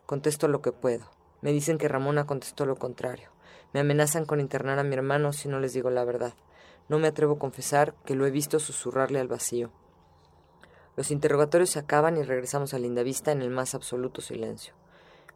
Contesto 0.04 0.48
lo 0.48 0.60
que 0.60 0.72
puedo. 0.72 1.04
Me 1.40 1.52
dicen 1.52 1.78
que 1.78 1.88
Ramona 1.88 2.26
contestó 2.26 2.66
lo 2.66 2.76
contrario. 2.76 3.30
Me 3.72 3.80
amenazan 3.80 4.24
con 4.24 4.40
internar 4.40 4.78
a 4.78 4.84
mi 4.84 4.94
hermano 4.94 5.32
si 5.32 5.48
no 5.48 5.60
les 5.60 5.72
digo 5.72 5.90
la 5.90 6.04
verdad. 6.04 6.34
No 6.88 6.98
me 6.98 7.08
atrevo 7.08 7.34
a 7.34 7.38
confesar 7.38 7.94
que 8.04 8.14
lo 8.14 8.26
he 8.26 8.30
visto 8.30 8.58
susurrarle 8.58 9.20
al 9.20 9.28
vacío. 9.28 9.70
Los 10.96 11.10
interrogatorios 11.10 11.70
se 11.70 11.78
acaban 11.78 12.16
y 12.16 12.22
regresamos 12.22 12.74
a 12.74 12.78
Linda 12.78 13.02
Vista 13.02 13.32
en 13.32 13.42
el 13.42 13.50
más 13.50 13.74
absoluto 13.74 14.20
silencio. 14.20 14.74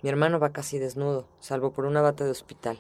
Mi 0.03 0.09
hermano 0.09 0.39
va 0.39 0.53
casi 0.53 0.79
desnudo, 0.79 1.27
salvo 1.41 1.73
por 1.73 1.85
una 1.85 2.01
bata 2.01 2.25
de 2.25 2.31
hospital. 2.31 2.79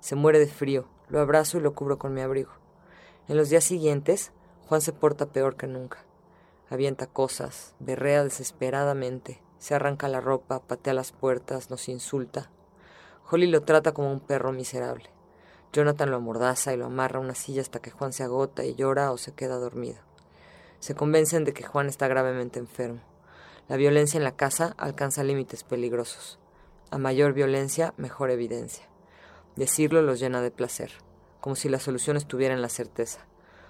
Se 0.00 0.16
muere 0.16 0.38
de 0.38 0.48
frío, 0.48 0.86
lo 1.08 1.20
abrazo 1.20 1.58
y 1.58 1.60
lo 1.60 1.74
cubro 1.74 1.98
con 1.98 2.14
mi 2.14 2.20
abrigo. 2.20 2.50
En 3.28 3.36
los 3.36 3.50
días 3.50 3.64
siguientes, 3.64 4.32
Juan 4.68 4.80
se 4.80 4.92
porta 4.92 5.26
peor 5.26 5.56
que 5.56 5.66
nunca 5.66 6.04
avienta 6.70 7.06
cosas, 7.06 7.74
berrea 7.78 8.24
desesperadamente, 8.24 9.40
se 9.58 9.74
arranca 9.74 10.08
la 10.08 10.20
ropa, 10.20 10.60
patea 10.60 10.94
las 10.94 11.12
puertas, 11.12 11.70
nos 11.70 11.88
insulta. 11.88 12.50
Holly 13.30 13.46
lo 13.46 13.62
trata 13.62 13.92
como 13.92 14.12
un 14.12 14.20
perro 14.20 14.52
miserable. 14.52 15.10
Jonathan 15.72 16.10
lo 16.10 16.16
amordaza 16.16 16.72
y 16.72 16.76
lo 16.76 16.86
amarra 16.86 17.18
a 17.18 17.22
una 17.22 17.34
silla 17.34 17.62
hasta 17.62 17.80
que 17.80 17.90
Juan 17.90 18.12
se 18.12 18.22
agota 18.22 18.64
y 18.64 18.74
llora 18.74 19.12
o 19.12 19.18
se 19.18 19.32
queda 19.32 19.56
dormido. 19.56 20.07
Se 20.80 20.94
convencen 20.94 21.44
de 21.44 21.52
que 21.52 21.64
Juan 21.64 21.88
está 21.88 22.06
gravemente 22.08 22.58
enfermo. 22.58 23.00
La 23.68 23.76
violencia 23.76 24.16
en 24.16 24.24
la 24.24 24.36
casa 24.36 24.74
alcanza 24.78 25.24
límites 25.24 25.64
peligrosos. 25.64 26.38
A 26.90 26.98
mayor 26.98 27.32
violencia, 27.32 27.92
mejor 27.96 28.30
evidencia. 28.30 28.86
Decirlo 29.56 30.02
los 30.02 30.20
llena 30.20 30.40
de 30.40 30.50
placer, 30.50 30.92
como 31.40 31.56
si 31.56 31.68
la 31.68 31.80
solución 31.80 32.16
estuviera 32.16 32.54
en 32.54 32.62
la 32.62 32.68
certeza. 32.68 33.26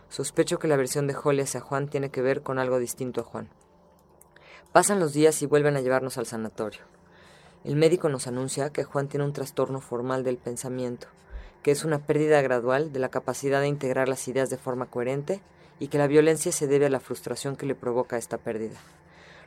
Sospecho 0.08 0.58
que 0.58 0.68
la 0.68 0.76
versión 0.76 1.06
de 1.06 1.16
Holly 1.16 1.42
hacia 1.42 1.60
Juan 1.60 1.88
tiene 1.88 2.10
que 2.10 2.22
ver 2.22 2.42
con 2.42 2.58
algo 2.58 2.78
distinto 2.78 3.22
a 3.22 3.24
Juan. 3.24 3.48
Pasan 4.72 5.00
los 5.00 5.14
días 5.14 5.40
y 5.42 5.46
vuelven 5.46 5.76
a 5.76 5.80
llevarnos 5.80 6.18
al 6.18 6.26
sanatorio. 6.26 6.82
El 7.64 7.76
médico 7.76 8.08
nos 8.08 8.26
anuncia 8.26 8.70
que 8.70 8.84
Juan 8.84 9.08
tiene 9.08 9.24
un 9.24 9.32
trastorno 9.32 9.80
formal 9.80 10.24
del 10.24 10.36
pensamiento, 10.36 11.08
que 11.62 11.70
es 11.70 11.84
una 11.84 12.06
pérdida 12.06 12.40
gradual 12.42 12.92
de 12.92 13.00
la 13.00 13.08
capacidad 13.08 13.60
de 13.60 13.66
integrar 13.68 14.08
las 14.08 14.28
ideas 14.28 14.50
de 14.50 14.58
forma 14.58 14.86
coherente 14.86 15.40
y 15.78 15.88
que 15.88 15.99
la 15.99 16.06
violencia 16.06 16.52
se 16.52 16.66
debe 16.66 16.87
a 16.87 16.90
la 16.90 17.00
frustración 17.00 17.56
que 17.56 17.66
le 17.66 17.75
provoca 17.75 18.16
esta 18.16 18.38
pérdida. 18.38 18.78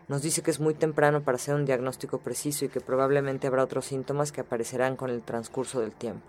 Nos 0.08 0.22
dice 0.22 0.42
que 0.42 0.52
es 0.52 0.60
muy 0.60 0.74
temprano 0.74 1.22
para 1.22 1.36
hacer 1.36 1.56
un 1.56 1.66
diagnóstico 1.66 2.20
preciso 2.20 2.66
y 2.66 2.70
que 2.70 2.82
probablemente 2.82 3.48
habrá 3.48 3.64
otros 3.64 3.86
síntomas 3.86 4.32
que 4.32 4.42
aparecerán 4.42 4.96
con 4.96 5.10
el 5.10 5.22
transcurso 5.22 5.80
del 5.80 5.94
tiempo. 5.94 6.28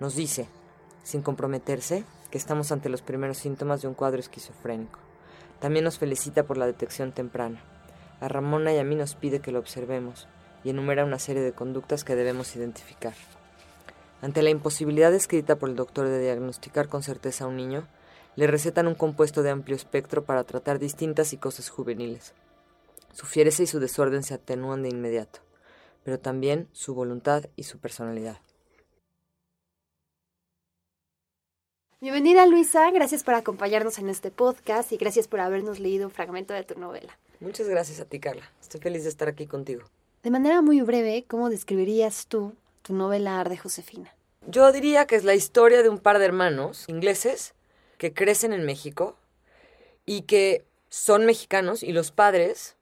Nos 0.00 0.14
dice, 0.14 0.46
sin 1.04 1.22
comprometerse, 1.22 2.04
que 2.30 2.38
estamos 2.38 2.70
ante 2.72 2.88
los 2.88 3.02
primeros 3.02 3.38
síntomas 3.38 3.80
de 3.80 3.88
un 3.88 3.94
cuadro 3.94 4.20
esquizofrénico. 4.20 4.98
También 5.60 5.84
nos 5.84 5.98
felicita 5.98 6.42
por 6.42 6.56
la 6.56 6.66
detección 6.66 7.12
temprana. 7.12 7.62
A 8.20 8.28
Ramona 8.28 8.72
y 8.72 8.78
a 8.78 8.84
mí 8.84 8.94
nos 8.94 9.14
pide 9.14 9.40
que 9.40 9.52
lo 9.52 9.58
observemos 9.58 10.28
y 10.64 10.70
enumera 10.70 11.04
una 11.04 11.18
serie 11.18 11.42
de 11.42 11.52
conductas 11.52 12.04
que 12.04 12.16
debemos 12.16 12.54
identificar. 12.56 13.14
Ante 14.20 14.42
la 14.42 14.50
imposibilidad 14.50 15.14
escrita 15.14 15.56
por 15.56 15.68
el 15.68 15.76
doctor 15.76 16.06
de 16.06 16.20
diagnosticar 16.20 16.88
con 16.88 17.02
certeza 17.02 17.44
a 17.44 17.46
un 17.46 17.56
niño, 17.56 17.86
le 18.38 18.46
recetan 18.46 18.86
un 18.86 18.94
compuesto 18.94 19.42
de 19.42 19.50
amplio 19.50 19.74
espectro 19.74 20.24
para 20.24 20.44
tratar 20.44 20.78
distintas 20.78 21.26
psicosis 21.26 21.70
juveniles. 21.70 22.34
Su 23.12 23.26
fiereza 23.26 23.64
y 23.64 23.66
su 23.66 23.80
desorden 23.80 24.22
se 24.22 24.32
atenúan 24.32 24.84
de 24.84 24.90
inmediato, 24.90 25.40
pero 26.04 26.20
también 26.20 26.68
su 26.70 26.94
voluntad 26.94 27.46
y 27.56 27.64
su 27.64 27.80
personalidad. 27.80 28.38
Bienvenida 32.00 32.46
Luisa, 32.46 32.88
gracias 32.92 33.24
por 33.24 33.34
acompañarnos 33.34 33.98
en 33.98 34.08
este 34.08 34.30
podcast 34.30 34.92
y 34.92 34.98
gracias 34.98 35.26
por 35.26 35.40
habernos 35.40 35.80
leído 35.80 36.06
un 36.06 36.12
fragmento 36.12 36.54
de 36.54 36.62
tu 36.62 36.78
novela. 36.78 37.18
Muchas 37.40 37.66
gracias 37.66 37.98
a 37.98 38.04
ti, 38.04 38.20
Carla. 38.20 38.52
Estoy 38.60 38.80
feliz 38.80 39.02
de 39.02 39.08
estar 39.08 39.26
aquí 39.26 39.48
contigo. 39.48 39.82
De 40.22 40.30
manera 40.30 40.62
muy 40.62 40.80
breve, 40.82 41.24
¿cómo 41.26 41.50
describirías 41.50 42.28
tú 42.28 42.54
tu 42.82 42.94
novela 42.94 43.40
Arde 43.40 43.56
Josefina? 43.56 44.14
Yo 44.46 44.70
diría 44.70 45.08
que 45.08 45.16
es 45.16 45.24
la 45.24 45.34
historia 45.34 45.82
de 45.82 45.88
un 45.88 45.98
par 45.98 46.20
de 46.20 46.26
hermanos 46.26 46.84
ingleses 46.86 47.56
que 47.98 48.14
crecen 48.14 48.52
en 48.52 48.64
México 48.64 49.18
y 50.06 50.22
que 50.22 50.66
son 50.88 51.26
mexicanos 51.26 51.82
y 51.82 51.92
los 51.92 52.10
padres 52.10 52.76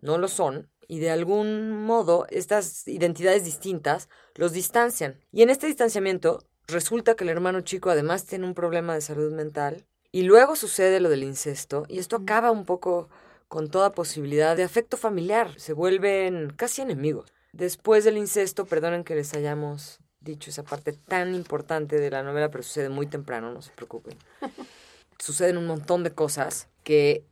no 0.00 0.18
lo 0.18 0.28
son 0.28 0.68
y 0.86 1.00
de 1.00 1.10
algún 1.10 1.72
modo 1.72 2.26
estas 2.30 2.86
identidades 2.86 3.44
distintas 3.44 4.08
los 4.34 4.52
distancian. 4.52 5.18
Y 5.32 5.42
en 5.42 5.50
este 5.50 5.66
distanciamiento 5.66 6.46
Resulta 6.68 7.16
que 7.16 7.24
el 7.24 7.30
hermano 7.30 7.60
chico 7.60 7.90
además 7.90 8.24
tiene 8.24 8.46
un 8.46 8.54
problema 8.54 8.94
de 8.94 9.00
salud 9.00 9.32
mental 9.32 9.84
y 10.10 10.22
luego 10.22 10.56
sucede 10.56 11.00
lo 11.00 11.08
del 11.08 11.24
incesto 11.24 11.84
y 11.88 11.98
esto 11.98 12.16
acaba 12.16 12.50
un 12.50 12.64
poco 12.64 13.08
con 13.48 13.68
toda 13.68 13.92
posibilidad 13.92 14.56
de 14.56 14.62
afecto 14.62 14.96
familiar. 14.96 15.50
Se 15.58 15.72
vuelven 15.72 16.54
casi 16.56 16.80
enemigos. 16.80 17.32
Después 17.52 18.04
del 18.04 18.16
incesto, 18.16 18.64
perdonen 18.64 19.04
que 19.04 19.14
les 19.14 19.34
hayamos 19.34 20.00
dicho 20.22 20.50
esa 20.50 20.62
parte 20.62 20.92
tan 20.92 21.34
importante 21.34 21.98
de 21.98 22.10
la 22.10 22.22
novela, 22.22 22.50
pero 22.50 22.62
sucede 22.62 22.88
muy 22.88 23.06
temprano, 23.06 23.52
no 23.52 23.62
se 23.62 23.70
preocupen. 23.72 24.16
Suceden 25.18 25.56
un 25.56 25.66
montón 25.66 26.02
de 26.02 26.12
cosas 26.12 26.68
que 26.82 27.24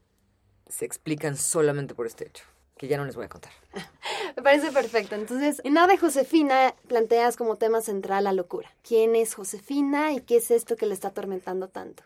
se 0.68 0.84
explican 0.84 1.36
solamente 1.36 1.94
por 1.94 2.06
este 2.06 2.26
hecho, 2.26 2.44
que 2.76 2.86
ya 2.86 2.96
no 2.96 3.04
les 3.04 3.16
voy 3.16 3.24
a 3.24 3.28
contar. 3.28 3.52
Me 4.36 4.42
parece 4.42 4.70
perfecto. 4.70 5.16
Entonces, 5.16 5.60
en 5.64 5.74
de 5.74 5.98
Josefina 5.98 6.74
planteas 6.86 7.36
como 7.36 7.56
tema 7.56 7.80
central 7.80 8.24
la 8.24 8.32
locura. 8.32 8.70
¿Quién 8.86 9.16
es 9.16 9.34
Josefina 9.34 10.12
y 10.12 10.20
qué 10.20 10.36
es 10.36 10.50
esto 10.50 10.76
que 10.76 10.86
le 10.86 10.94
está 10.94 11.08
atormentando 11.08 11.68
tanto? 11.68 12.04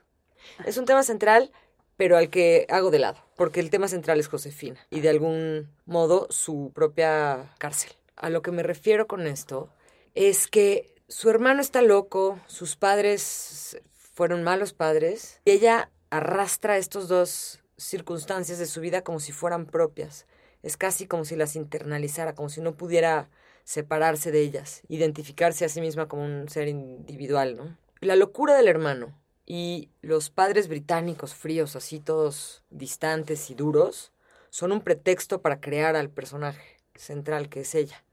Es 0.64 0.79
un 0.79 0.87
tema 0.87 1.03
central, 1.03 1.53
pero 1.97 2.17
al 2.17 2.31
que 2.31 2.67
hago 2.71 2.91
de 2.91 2.99
lado, 2.99 3.19
porque 3.37 3.61
el 3.61 3.71
tema 3.71 3.88
central 3.88 4.21
es 4.21 4.29
Josefina 4.29 4.81
y 4.91 5.00
de 5.00 5.11
algún 5.11 5.69
modo 5.87 6.26
su 6.31 6.73
propia 6.75 7.53
cárcel. 7.59 7.93
A 8.17 8.31
lo 8.31 8.43
que 8.43 8.53
me 8.53 8.62
refiero 8.62 9.07
con 9.07 9.26
esto 9.26 9.69
es 10.14 10.47
que 10.47 10.94
su 11.09 11.30
hermano 11.30 11.61
está 11.61 11.83
loco, 11.83 12.40
sus 12.47 12.76
padres 12.76 13.80
fueron 14.14 14.42
malos 14.42 14.73
padres, 14.73 15.40
y 15.44 15.52
ella 15.52 15.90
arrastra 16.11 16.78
estos 16.78 17.09
dos 17.09 17.61
circunstancias 17.76 18.59
de 18.59 18.66
su 18.66 18.80
vida 18.80 19.02
como 19.02 19.21
si 19.21 19.33
fueran 19.33 19.66
propias. 19.66 20.26
Es 20.62 20.76
casi 20.76 21.06
como 21.06 21.25
si 21.25 21.37
las 21.37 21.56
internalizara, 21.56 22.35
como 22.35 22.49
si 22.49 22.61
no 22.61 22.76
pudiera 22.76 23.28
separarse 23.64 24.30
de 24.30 24.40
ellas, 24.40 24.83
identificarse 24.88 25.64
a 25.64 25.68
sí 25.68 25.80
misma 25.80 26.06
como 26.06 26.25
un 26.25 26.49
ser 26.49 26.68
individual, 26.68 27.56
¿no? 27.56 27.76
La 28.00 28.16
locura 28.16 28.56
del 28.56 28.68
hermano 28.68 29.18
y 29.47 29.90
los 30.00 30.30
padres 30.30 30.68
británicos 30.68 31.35
fríos, 31.35 31.75
así 31.76 32.00
todos 32.00 32.62
distantes 32.71 33.50
y 33.50 33.54
duros, 33.54 34.12
son 34.50 34.73
un 34.73 34.80
pretexto 34.80 35.42
para 35.42 35.61
crear 35.61 35.97
al 35.97 36.11
personaje 36.11 36.78
central 36.94 37.49
que 37.49 37.61
es 37.61 37.75
ella, 37.75 38.04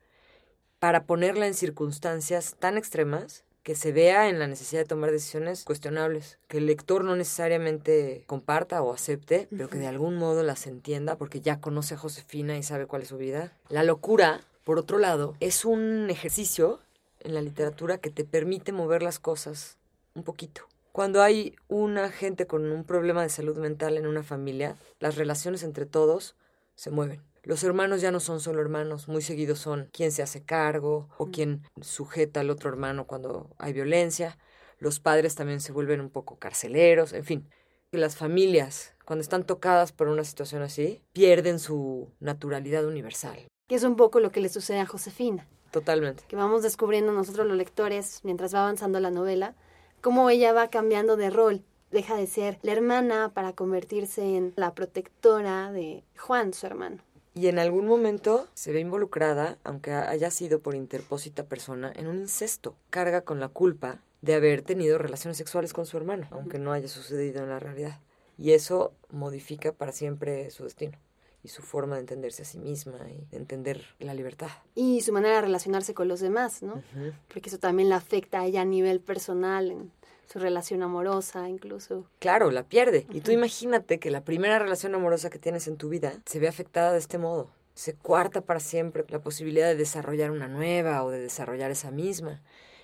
para 0.82 1.04
ponerla 1.04 1.46
en 1.46 1.54
circunstancias 1.54 2.56
tan 2.58 2.76
extremas 2.76 3.44
que 3.62 3.76
se 3.76 3.92
vea 3.92 4.30
en 4.30 4.40
la 4.40 4.48
necesidad 4.48 4.82
de 4.82 4.88
tomar 4.88 5.12
decisiones 5.12 5.64
cuestionables, 5.64 6.40
que 6.48 6.58
el 6.58 6.66
lector 6.66 7.04
no 7.04 7.16
necesariamente 7.16 8.24
comparta 8.26 8.82
o 8.82 8.92
acepte, 8.92 9.48
pero 9.52 9.70
que 9.70 9.78
de 9.78 9.86
algún 9.86 10.16
modo 10.16 10.42
las 10.42 10.66
entienda 10.66 11.20
porque 11.20 11.40
ya 11.40 11.62
conoce 11.62 11.94
a 11.94 12.00
Josefina 12.00 12.58
y 12.58 12.64
sabe 12.64 12.88
cuál 12.88 13.04
es 13.04 13.10
su 13.10 13.18
vida. 13.18 13.54
La 13.70 13.84
locura, 13.84 14.42
por 14.64 14.80
otro 14.80 14.98
lado, 14.98 15.36
es 15.40 15.66
un 15.66 16.10
ejercicio 16.10 16.80
en 17.20 17.36
la 17.36 17.44
literatura 17.44 18.00
que 18.00 18.10
te 18.10 18.26
permite 18.26 18.72
mover 18.72 19.04
las 19.04 19.20
cosas 19.20 19.78
un 20.16 20.24
poquito. 20.24 20.64
Cuando 20.92 21.22
hay 21.22 21.56
una 21.68 22.10
gente 22.10 22.48
con 22.48 22.72
un 22.72 22.86
problema 22.86 23.22
de 23.22 23.30
salud 23.30 23.56
mental 23.60 23.98
en 23.98 24.08
una 24.08 24.24
familia, 24.24 24.78
las 25.00 25.16
relaciones 25.16 25.62
entre 25.62 25.86
todos 25.86 26.36
se 26.74 26.90
mueven. 26.90 27.22
Los 27.44 27.64
hermanos 27.64 28.02
ya 28.02 28.12
no 28.12 28.20
son 28.20 28.40
solo 28.40 28.62
hermanos, 28.62 29.08
muy 29.08 29.22
seguidos 29.22 29.60
son 29.60 29.90
quien 29.92 30.12
se 30.12 30.22
hace 30.22 30.44
cargo 30.44 31.10
o 31.18 31.28
quien 31.32 31.64
sujeta 31.82 32.42
al 32.42 32.52
otro 32.52 32.70
hermano 32.70 33.08
cuando 33.08 33.50
hay 33.58 33.74
violencia. 33.74 34.38
Los 34.78 35.00
padres 35.00 35.36
también 35.36 35.60
se 35.60 35.72
vuelven 35.72 36.02
un 36.02 36.10
poco 36.10 36.38
carceleros, 36.38 37.14
en 37.14 37.24
fin. 37.24 37.50
Las 37.92 38.16
familias, 38.16 38.94
cuando 39.06 39.22
están 39.22 39.46
tocadas 39.46 39.92
por 39.92 40.08
una 40.08 40.24
situación 40.24 40.62
así, 40.62 41.04
pierden 41.14 41.60
su 41.60 42.14
naturalidad 42.20 42.86
universal. 42.86 43.48
Que 43.68 43.76
es 43.76 43.84
un 43.84 43.96
poco 43.96 44.20
lo 44.20 44.32
que 44.32 44.40
le 44.42 44.50
sucede 44.50 44.80
a 44.80 44.86
Josefina. 44.86 45.48
Totalmente. 45.72 46.24
Que 46.28 46.36
vamos 46.36 46.62
descubriendo 46.62 47.12
nosotros 47.12 47.48
los 47.48 47.58
lectores, 47.58 48.22
mientras 48.24 48.54
va 48.54 48.62
avanzando 48.62 49.00
la 49.00 49.10
novela, 49.10 49.56
cómo 50.02 50.30
ella 50.30 50.54
va 50.54 50.70
cambiando 50.70 51.18
de 51.18 51.30
rol 51.30 51.64
deja 51.92 52.16
de 52.16 52.28
ser 52.28 52.58
la 52.62 52.72
hermana 52.72 53.32
para 53.34 53.54
convertirse 53.54 54.38
en 54.38 54.54
la 54.56 54.74
protectora 54.74 55.72
de 55.72 56.04
Juan, 56.18 56.54
su 56.54 56.66
hermano. 56.66 56.98
Y 57.34 57.48
en 57.48 57.60
algún 57.60 57.88
momento 57.88 58.48
se 58.54 58.74
ve 58.74 58.82
involucrada, 58.82 59.58
aunque 59.64 59.94
haya 59.94 60.32
sido 60.32 60.60
por 60.60 60.76
interpósita 60.76 61.46
persona, 61.46 61.92
en 61.96 62.08
un 62.08 62.18
incesto. 62.18 62.76
Carga 62.90 63.22
con 63.22 63.40
la 63.40 63.48
culpa 63.48 64.00
de 64.22 64.36
haber 64.36 64.62
tenido 64.62 64.98
relaciones 64.98 65.38
sexuales 65.38 65.74
con 65.74 65.86
su 65.86 65.98
hermano, 65.98 66.28
aunque 66.32 66.60
no 66.60 66.74
haya 66.74 66.88
sucedido 66.88 67.42
en 67.42 67.50
la 67.50 67.60
realidad. 67.60 68.00
Y 68.38 68.52
eso 68.52 68.94
modifica 69.10 69.72
para 69.72 69.92
siempre 69.92 70.50
su 70.52 70.64
destino 70.64 70.98
y 71.44 71.48
su 71.48 71.62
forma 71.64 71.96
de 71.96 72.02
entenderse 72.02 72.44
a 72.44 72.46
sí 72.46 72.60
misma 72.60 73.00
y 73.10 73.26
de 73.32 73.38
entender 73.38 73.84
la 74.00 74.14
libertad. 74.14 74.50
Y 74.76 75.02
su 75.02 75.12
manera 75.12 75.36
de 75.36 75.42
relacionarse 75.42 75.94
con 75.94 76.08
los 76.08 76.20
demás, 76.20 76.62
¿no? 76.62 76.84
Porque 77.30 77.50
eso 77.50 77.58
también 77.60 77.90
la 77.90 77.96
afecta 77.96 78.42
a 78.42 78.46
ella 78.46 78.62
a 78.62 78.66
nivel 78.66 79.00
personal, 79.00 79.72
en 79.72 79.92
su 80.32 80.40
relación 80.40 80.82
amorosa 80.84 81.50
incluso. 81.50 82.06
Claro, 82.20 82.52
la 82.52 82.64
pierde. 82.64 83.06
Y 83.12 83.22
tú 83.22 83.32
imagínate 83.32 84.00
que 84.00 84.12
la 84.12 84.24
primera 84.24 84.60
relación 84.60 84.96
amorosa 84.96 85.30
que 85.30 85.40
tienes 85.40 85.68
en 85.68 85.78
tu 85.78 85.90
vida 85.90 86.14
se 86.26 86.40
ve 86.40 86.48
afectada 86.48 86.94
de 86.94 87.00
este 87.00 87.18
modo. 87.18 87.50
Se 87.74 87.96
cuarta 87.96 88.42
para 88.42 88.60
siempre 88.60 89.06
la 89.10 89.20
posibilidad 89.20 89.68
de 89.68 89.76
desarrollar 89.76 90.32
una 90.32 90.48
nueva 90.48 91.04
o 91.04 91.10
de 91.10 91.20
desarrollar 91.20 91.72
esa 91.72 91.92
misma. 91.92 92.42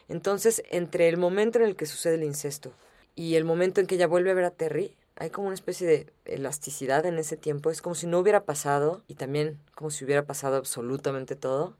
Entonces, 0.10 0.64
entre 0.70 1.10
el 1.10 1.18
momento 1.18 1.60
en 1.60 1.66
el 1.66 1.76
que 1.76 1.86
sucede 1.86 2.16
el 2.16 2.24
incesto 2.24 2.74
y 3.16 3.36
el 3.36 3.46
momento 3.46 3.82
en 3.82 3.88
que 3.88 3.96
ella 3.96 4.08
vuelve 4.08 4.32
a 4.32 4.36
ver 4.36 4.46
a 4.46 4.52
Terry, 4.52 4.96
hay 5.16 5.30
como 5.30 5.48
una 5.48 5.56
especie 5.56 5.88
de 5.88 6.14
elasticidad 6.26 7.06
en 7.06 7.18
ese 7.18 7.38
tiempo. 7.38 7.70
Es 7.70 7.82
como 7.82 7.96
si 7.96 8.08
no 8.08 8.20
hubiera 8.20 8.44
pasado 8.44 9.04
y 9.08 9.16
también 9.16 9.60
como 9.76 9.90
si 9.90 10.06
hubiera 10.06 10.26
pasado 10.26 10.58
absolutamente 10.58 11.36
todo. 11.36 11.76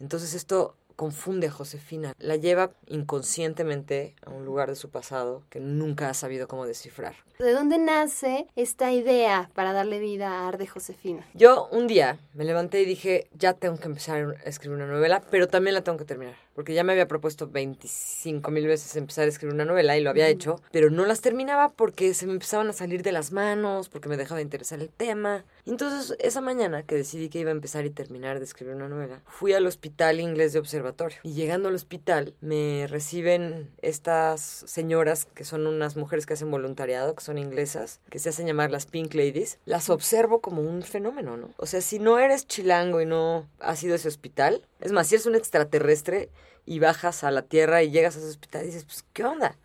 Entonces 0.00 0.34
esto 0.34 0.76
confunde 0.96 1.48
a 1.48 1.50
Josefina, 1.50 2.14
la 2.18 2.36
lleva 2.36 2.70
inconscientemente 2.86 4.14
a 4.24 4.30
un 4.30 4.44
lugar 4.44 4.68
de 4.68 4.76
su 4.76 4.90
pasado 4.90 5.42
que 5.50 5.60
nunca 5.60 6.08
ha 6.08 6.14
sabido 6.14 6.48
cómo 6.48 6.66
descifrar. 6.66 7.14
¿De 7.38 7.52
dónde 7.52 7.78
nace 7.78 8.46
esta 8.56 8.92
idea 8.92 9.50
para 9.54 9.72
darle 9.72 9.98
vida 9.98 10.28
a 10.30 10.48
Arde 10.48 10.66
Josefina? 10.66 11.26
Yo 11.34 11.68
un 11.72 11.86
día 11.86 12.18
me 12.34 12.44
levanté 12.44 12.82
y 12.82 12.84
dije, 12.84 13.28
ya 13.36 13.54
tengo 13.54 13.76
que 13.78 13.86
empezar 13.86 14.36
a 14.44 14.48
escribir 14.48 14.76
una 14.76 14.86
novela, 14.86 15.22
pero 15.30 15.48
también 15.48 15.74
la 15.74 15.82
tengo 15.82 15.98
que 15.98 16.04
terminar 16.04 16.43
porque 16.54 16.74
ya 16.74 16.84
me 16.84 16.92
había 16.92 17.08
propuesto 17.08 17.48
25 17.48 18.50
mil 18.50 18.66
veces 18.66 18.94
empezar 18.96 19.24
a 19.24 19.28
escribir 19.28 19.54
una 19.54 19.64
novela 19.64 19.96
y 19.96 20.02
lo 20.02 20.10
había 20.10 20.28
hecho, 20.28 20.60
pero 20.72 20.90
no 20.90 21.04
las 21.04 21.20
terminaba 21.20 21.72
porque 21.72 22.14
se 22.14 22.26
me 22.26 22.32
empezaban 22.32 22.68
a 22.68 22.72
salir 22.72 23.02
de 23.02 23.12
las 23.12 23.32
manos, 23.32 23.88
porque 23.88 24.08
me 24.08 24.16
dejaba 24.16 24.36
de 24.36 24.44
interesar 24.44 24.80
el 24.80 24.90
tema. 24.90 25.44
entonces, 25.66 26.16
esa 26.20 26.40
mañana 26.40 26.82
que 26.82 26.94
decidí 26.94 27.28
que 27.28 27.40
iba 27.40 27.50
a 27.50 27.52
empezar 27.52 27.84
y 27.84 27.90
terminar 27.90 28.38
de 28.38 28.44
escribir 28.44 28.74
una 28.74 28.88
novela, 28.88 29.20
fui 29.26 29.52
al 29.52 29.66
hospital 29.66 30.20
inglés 30.20 30.52
de 30.52 30.58
observatorio. 30.58 31.18
Y 31.22 31.32
llegando 31.32 31.68
al 31.68 31.74
hospital, 31.74 32.34
me 32.40 32.86
reciben 32.88 33.70
estas 33.82 34.40
señoras 34.66 35.26
que 35.34 35.44
son 35.44 35.66
unas 35.66 35.96
mujeres 35.96 36.26
que 36.26 36.34
hacen 36.34 36.50
voluntariado, 36.50 37.14
que 37.14 37.24
son 37.24 37.38
inglesas, 37.38 38.00
que 38.10 38.18
se 38.18 38.28
hacen 38.28 38.46
llamar 38.46 38.70
las 38.70 38.86
Pink 38.86 39.14
Ladies. 39.14 39.58
Las 39.64 39.90
observo 39.90 40.40
como 40.40 40.62
un 40.62 40.82
fenómeno, 40.82 41.36
¿no? 41.36 41.50
O 41.56 41.66
sea, 41.66 41.80
si 41.80 41.98
no 41.98 42.18
eres 42.18 42.46
chilango 42.46 43.00
y 43.00 43.06
no 43.06 43.48
has 43.60 43.82
ido 43.82 43.94
a 43.94 43.96
ese 43.96 44.08
hospital, 44.08 44.62
es 44.84 44.92
más, 44.92 45.08
si 45.08 45.16
eres 45.16 45.26
un 45.26 45.34
extraterrestre 45.34 46.28
y 46.66 46.78
bajas 46.78 47.24
a 47.24 47.30
la 47.30 47.42
Tierra 47.42 47.82
y 47.82 47.90
llegas 47.90 48.16
a 48.16 48.18
ese 48.18 48.28
hospital 48.28 48.62
y 48.62 48.66
dices, 48.66 48.84
pues, 48.84 49.04
¿qué 49.14 49.24
onda? 49.24 49.56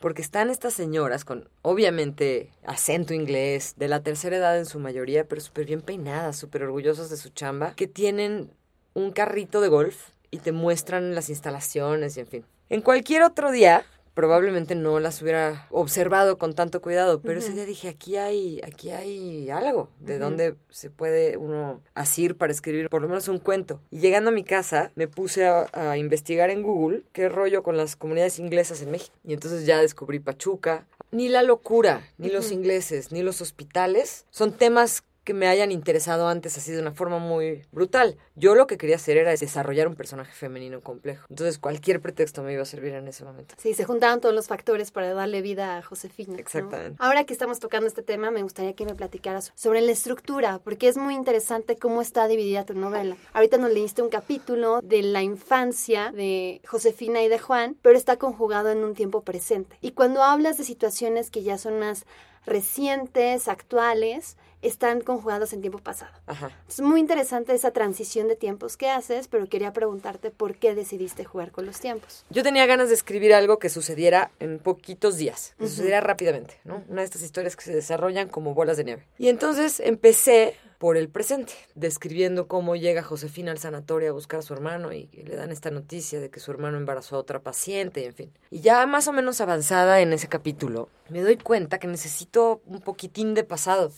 Porque 0.00 0.22
están 0.22 0.48
estas 0.50 0.72
señoras 0.72 1.24
con, 1.24 1.48
obviamente, 1.62 2.50
acento 2.64 3.12
inglés, 3.14 3.74
de 3.76 3.88
la 3.88 4.02
tercera 4.02 4.36
edad 4.36 4.58
en 4.58 4.66
su 4.66 4.80
mayoría, 4.80 5.28
pero 5.28 5.42
súper 5.42 5.66
bien 5.66 5.82
peinadas, 5.82 6.36
súper 6.36 6.62
orgullosas 6.62 7.10
de 7.10 7.18
su 7.18 7.28
chamba, 7.28 7.74
que 7.76 7.86
tienen 7.86 8.50
un 8.94 9.12
carrito 9.12 9.60
de 9.60 9.68
golf 9.68 10.08
y 10.30 10.38
te 10.38 10.52
muestran 10.52 11.14
las 11.14 11.28
instalaciones 11.28 12.16
y 12.16 12.20
en 12.20 12.26
fin. 12.26 12.44
En 12.70 12.80
cualquier 12.80 13.22
otro 13.22 13.50
día, 13.50 13.84
probablemente 14.14 14.74
no 14.74 15.00
las 15.00 15.20
hubiera 15.20 15.66
observado 15.70 16.38
con 16.38 16.54
tanto 16.54 16.80
cuidado, 16.80 17.20
pero 17.20 17.38
ese 17.38 17.52
día 17.52 17.66
dije, 17.66 17.88
aquí 17.88 18.16
hay, 18.16 18.60
aquí 18.64 18.90
hay 18.90 19.50
algo 19.50 19.90
de 20.00 20.18
donde 20.18 20.54
se 20.70 20.88
puede 20.90 21.36
uno 21.36 21.80
asir 21.94 22.36
para 22.36 22.52
escribir 22.52 22.88
por 22.88 23.02
lo 23.02 23.08
menos 23.08 23.28
un 23.28 23.38
cuento. 23.38 23.80
Y 23.90 23.98
llegando 23.98 24.30
a 24.30 24.32
mi 24.32 24.44
casa, 24.44 24.92
me 24.94 25.08
puse 25.08 25.46
a, 25.46 25.68
a 25.72 25.98
investigar 25.98 26.50
en 26.50 26.62
Google 26.62 27.02
qué 27.12 27.28
rollo 27.28 27.62
con 27.62 27.76
las 27.76 27.96
comunidades 27.96 28.38
inglesas 28.38 28.80
en 28.82 28.92
México. 28.92 29.16
Y 29.24 29.34
entonces 29.34 29.66
ya 29.66 29.80
descubrí 29.80 30.20
Pachuca. 30.20 30.86
Ni 31.10 31.28
la 31.28 31.42
locura, 31.42 32.02
ni 32.18 32.28
los 32.28 32.50
ingleses, 32.50 33.12
ni 33.12 33.22
los 33.22 33.40
hospitales 33.40 34.26
son 34.30 34.52
temas 34.52 35.04
que 35.24 35.34
me 35.34 35.48
hayan 35.48 35.72
interesado 35.72 36.28
antes 36.28 36.56
así 36.58 36.72
de 36.72 36.80
una 36.80 36.92
forma 36.92 37.18
muy 37.18 37.64
brutal. 37.72 38.16
Yo 38.34 38.54
lo 38.54 38.66
que 38.66 38.76
quería 38.76 38.96
hacer 38.96 39.16
era 39.16 39.30
desarrollar 39.30 39.88
un 39.88 39.96
personaje 39.96 40.32
femenino 40.32 40.82
complejo. 40.82 41.26
Entonces 41.30 41.58
cualquier 41.58 42.00
pretexto 42.00 42.42
me 42.42 42.52
iba 42.52 42.62
a 42.62 42.66
servir 42.66 42.94
en 42.94 43.08
ese 43.08 43.24
momento. 43.24 43.54
Sí, 43.58 43.74
se 43.74 43.84
juntaban 43.84 44.20
todos 44.20 44.34
los 44.34 44.46
factores 44.46 44.90
para 44.90 45.14
darle 45.14 45.42
vida 45.42 45.78
a 45.78 45.82
Josefina. 45.82 46.38
Exactamente. 46.38 46.96
Ahora 46.98 47.24
que 47.24 47.32
estamos 47.32 47.58
tocando 47.58 47.86
este 47.86 48.02
tema, 48.02 48.30
me 48.30 48.42
gustaría 48.42 48.74
que 48.74 48.84
me 48.84 48.94
platicaras 48.94 49.52
sobre 49.54 49.80
la 49.80 49.92
estructura, 49.92 50.60
porque 50.62 50.88
es 50.88 50.96
muy 50.96 51.14
interesante 51.14 51.76
cómo 51.76 52.02
está 52.02 52.28
dividida 52.28 52.64
tu 52.64 52.74
novela. 52.74 53.16
Ahorita 53.32 53.56
nos 53.56 53.72
leíste 53.72 54.02
un 54.02 54.10
capítulo 54.10 54.80
de 54.82 55.02
la 55.02 55.22
infancia 55.22 56.12
de 56.12 56.60
Josefina 56.66 57.22
y 57.22 57.28
de 57.28 57.38
Juan, 57.38 57.76
pero 57.80 57.96
está 57.96 58.18
conjugado 58.18 58.70
en 58.70 58.84
un 58.84 58.94
tiempo 58.94 59.22
presente. 59.22 59.78
Y 59.80 59.92
cuando 59.92 60.22
hablas 60.22 60.58
de 60.58 60.64
situaciones 60.64 61.30
que 61.30 61.42
ya 61.42 61.56
son 61.56 61.78
más 61.78 62.04
recientes, 62.46 63.48
actuales, 63.48 64.36
están 64.66 65.00
conjugados 65.00 65.52
en 65.52 65.60
tiempo 65.60 65.78
pasado. 65.78 66.12
Ajá. 66.26 66.50
Es 66.68 66.80
muy 66.80 67.00
interesante 67.00 67.54
esa 67.54 67.70
transición 67.70 68.28
de 68.28 68.36
tiempos 68.36 68.76
que 68.76 68.90
haces, 68.90 69.28
pero 69.28 69.48
quería 69.48 69.72
preguntarte 69.72 70.30
por 70.30 70.56
qué 70.56 70.74
decidiste 70.74 71.24
jugar 71.24 71.52
con 71.52 71.66
los 71.66 71.80
tiempos. 71.80 72.24
Yo 72.30 72.42
tenía 72.42 72.66
ganas 72.66 72.88
de 72.88 72.94
escribir 72.94 73.34
algo 73.34 73.58
que 73.58 73.68
sucediera 73.68 74.30
en 74.40 74.58
poquitos 74.58 75.16
días, 75.16 75.54
que 75.58 75.68
sucediera 75.68 76.00
rápidamente, 76.00 76.58
¿no? 76.64 76.82
Una 76.88 77.02
de 77.02 77.06
estas 77.06 77.22
historias 77.22 77.56
que 77.56 77.64
se 77.64 77.74
desarrollan 77.74 78.28
como 78.28 78.54
bolas 78.54 78.76
de 78.76 78.84
nieve. 78.84 79.06
Y 79.18 79.28
entonces 79.28 79.80
empecé 79.80 80.54
por 80.78 80.96
el 80.96 81.08
presente, 81.08 81.54
describiendo 81.74 82.46
cómo 82.46 82.76
llega 82.76 83.02
Josefina 83.02 83.52
al 83.52 83.58
sanatorio 83.58 84.10
a 84.10 84.12
buscar 84.12 84.40
a 84.40 84.42
su 84.42 84.52
hermano 84.52 84.92
y 84.92 85.08
le 85.12 85.34
dan 85.34 85.50
esta 85.50 85.70
noticia 85.70 86.20
de 86.20 86.28
que 86.28 86.40
su 86.40 86.50
hermano 86.50 86.76
embarazó 86.76 87.16
a 87.16 87.20
otra 87.20 87.40
paciente, 87.40 88.04
en 88.04 88.12
fin. 88.12 88.32
Y 88.50 88.60
ya 88.60 88.84
más 88.86 89.08
o 89.08 89.12
menos 89.12 89.40
avanzada 89.40 90.00
en 90.00 90.12
ese 90.12 90.28
capítulo, 90.28 90.90
me 91.08 91.22
doy 91.22 91.36
cuenta 91.36 91.78
que 91.78 91.86
necesito 91.86 92.60
un 92.66 92.80
poquitín 92.80 93.32
de 93.32 93.44
pasado 93.44 93.92